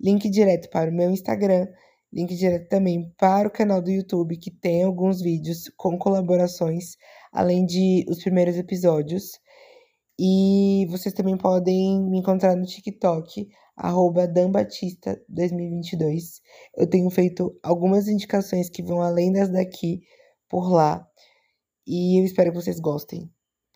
link 0.00 0.30
direto 0.30 0.70
para 0.70 0.90
o 0.90 0.94
meu 0.94 1.10
Instagram, 1.10 1.66
link 2.12 2.34
direto 2.34 2.68
também 2.68 3.12
para 3.18 3.48
o 3.48 3.50
canal 3.50 3.82
do 3.82 3.90
YouTube, 3.90 4.38
que 4.38 4.50
tem 4.50 4.84
alguns 4.84 5.20
vídeos 5.20 5.70
com 5.76 5.98
colaborações, 5.98 6.96
além 7.32 7.66
de 7.66 8.04
os 8.08 8.22
primeiros 8.22 8.56
episódios. 8.56 9.38
E 10.18 10.71
vocês 10.92 11.12
também 11.14 11.36
podem 11.36 12.00
me 12.02 12.18
encontrar 12.18 12.54
no 12.54 12.64
TikTok, 12.64 13.48
arroba 13.76 14.28
danbatista2022. 14.28 16.40
Eu 16.76 16.88
tenho 16.88 17.10
feito 17.10 17.58
algumas 17.62 18.06
indicações 18.08 18.68
que 18.68 18.82
vão 18.82 19.00
além 19.00 19.32
das 19.32 19.48
daqui 19.50 20.02
por 20.48 20.70
lá. 20.70 21.06
E 21.86 22.20
eu 22.20 22.24
espero 22.24 22.50
que 22.52 22.58
vocês 22.58 22.78
gostem, 22.78 23.28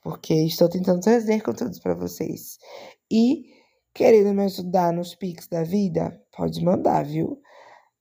porque 0.03 0.35
estou 0.35 0.69
tentando 0.69 1.01
trazer 1.01 1.43
conteúdos 1.43 1.81
para 1.81 1.95
vocês. 1.95 2.59
E 3.11 3.47
querendo 3.95 4.35
me 4.35 4.45
ajudar 4.45 4.93
nos 4.93 5.15
pics 5.15 5.49
da 5.49 5.63
vida, 5.65 6.23
pode 6.37 6.63
mandar, 6.63 7.03
viu? 7.05 7.41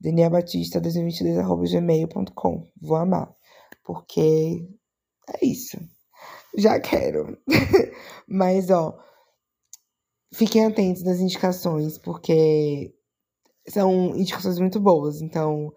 danielbatista2022.gmail.com 0.04 2.66
Vou 2.80 2.96
amar, 2.96 3.34
porque 3.82 4.68
é 5.34 5.44
isso. 5.44 5.78
Já 6.56 6.80
quero. 6.80 7.36
Mas, 8.28 8.70
ó, 8.70 8.98
fiquem 10.34 10.64
atentos 10.64 11.02
nas 11.02 11.20
indicações, 11.20 11.98
porque 11.98 12.92
são 13.68 14.16
indicações 14.16 14.58
muito 14.58 14.80
boas. 14.80 15.20
Então, 15.22 15.72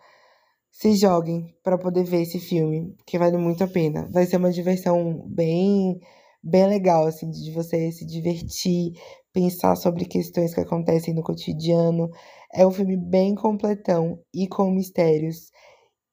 se 0.72 0.96
joguem 0.96 1.56
para 1.64 1.78
poder 1.78 2.04
ver 2.04 2.22
esse 2.22 2.40
filme, 2.40 2.96
que 3.06 3.18
vale 3.20 3.38
muito 3.38 3.64
a 3.64 3.68
pena. 3.68 4.08
Vai 4.12 4.26
ser 4.26 4.38
uma 4.38 4.52
diversão 4.52 5.24
bem 5.28 6.00
bem 6.42 6.68
legal 6.68 7.06
assim 7.06 7.30
de 7.30 7.52
você 7.52 7.92
se 7.92 8.06
divertir, 8.06 8.94
pensar 9.34 9.76
sobre 9.76 10.06
questões 10.06 10.54
que 10.54 10.62
acontecem 10.62 11.14
no 11.14 11.24
cotidiano. 11.24 12.10
É 12.54 12.66
um 12.66 12.72
filme 12.72 12.98
bem 12.98 13.36
completão 13.36 14.20
e 14.34 14.48
com 14.48 14.72
mistérios 14.72 15.52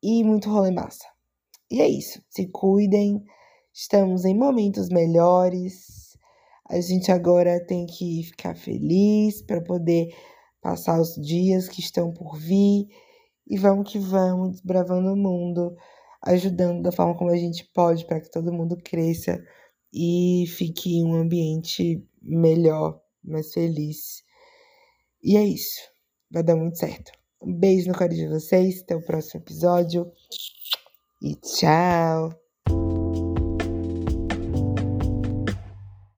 e 0.03 0.25
muito 0.25 0.51
rolê 0.51 0.71
massa. 0.71 1.07
E 1.71 1.81
é 1.81 1.89
isso. 1.89 2.21
Se 2.31 2.49
cuidem. 2.51 3.23
Estamos 3.73 4.25
em 4.25 4.37
momentos 4.37 4.89
melhores. 4.89 5.96
A 6.69 6.81
gente 6.81 7.13
agora 7.13 7.65
tem 7.65 7.87
que 7.87 8.25
ficar 8.25 8.57
feliz 8.57 9.43
para 9.43 9.61
poder 9.61 10.09
passar 10.61 11.01
os 11.01 11.15
dias 11.15 11.69
que 11.69 11.81
estão 11.81 12.13
por 12.13 12.37
vir 12.37 12.89
e 13.47 13.57
vamos 13.57 13.91
que 13.91 13.99
vamos, 13.99 14.53
desbravando 14.53 15.13
o 15.13 15.17
mundo, 15.17 15.77
ajudando 16.23 16.83
da 16.83 16.91
forma 16.91 17.17
como 17.17 17.31
a 17.31 17.37
gente 17.37 17.65
pode 17.73 18.05
para 18.05 18.21
que 18.21 18.31
todo 18.31 18.53
mundo 18.53 18.77
cresça 18.83 19.41
e 19.93 20.45
fique 20.49 20.97
em 20.97 21.07
um 21.07 21.15
ambiente 21.15 22.05
melhor, 22.21 23.01
mais 23.23 23.53
feliz. 23.53 24.25
E 25.23 25.37
é 25.37 25.45
isso. 25.45 25.81
Vai 26.31 26.43
dar 26.43 26.57
muito 26.57 26.79
certo. 26.79 27.13
Um 27.41 27.55
beijo 27.55 27.89
no 27.89 27.95
coração 27.97 28.17
de 28.17 28.29
vocês. 28.29 28.83
Até 28.83 28.97
o 28.97 29.05
próximo 29.05 29.41
episódio. 29.41 30.11
E 31.23 31.35
tchau! 31.37 32.46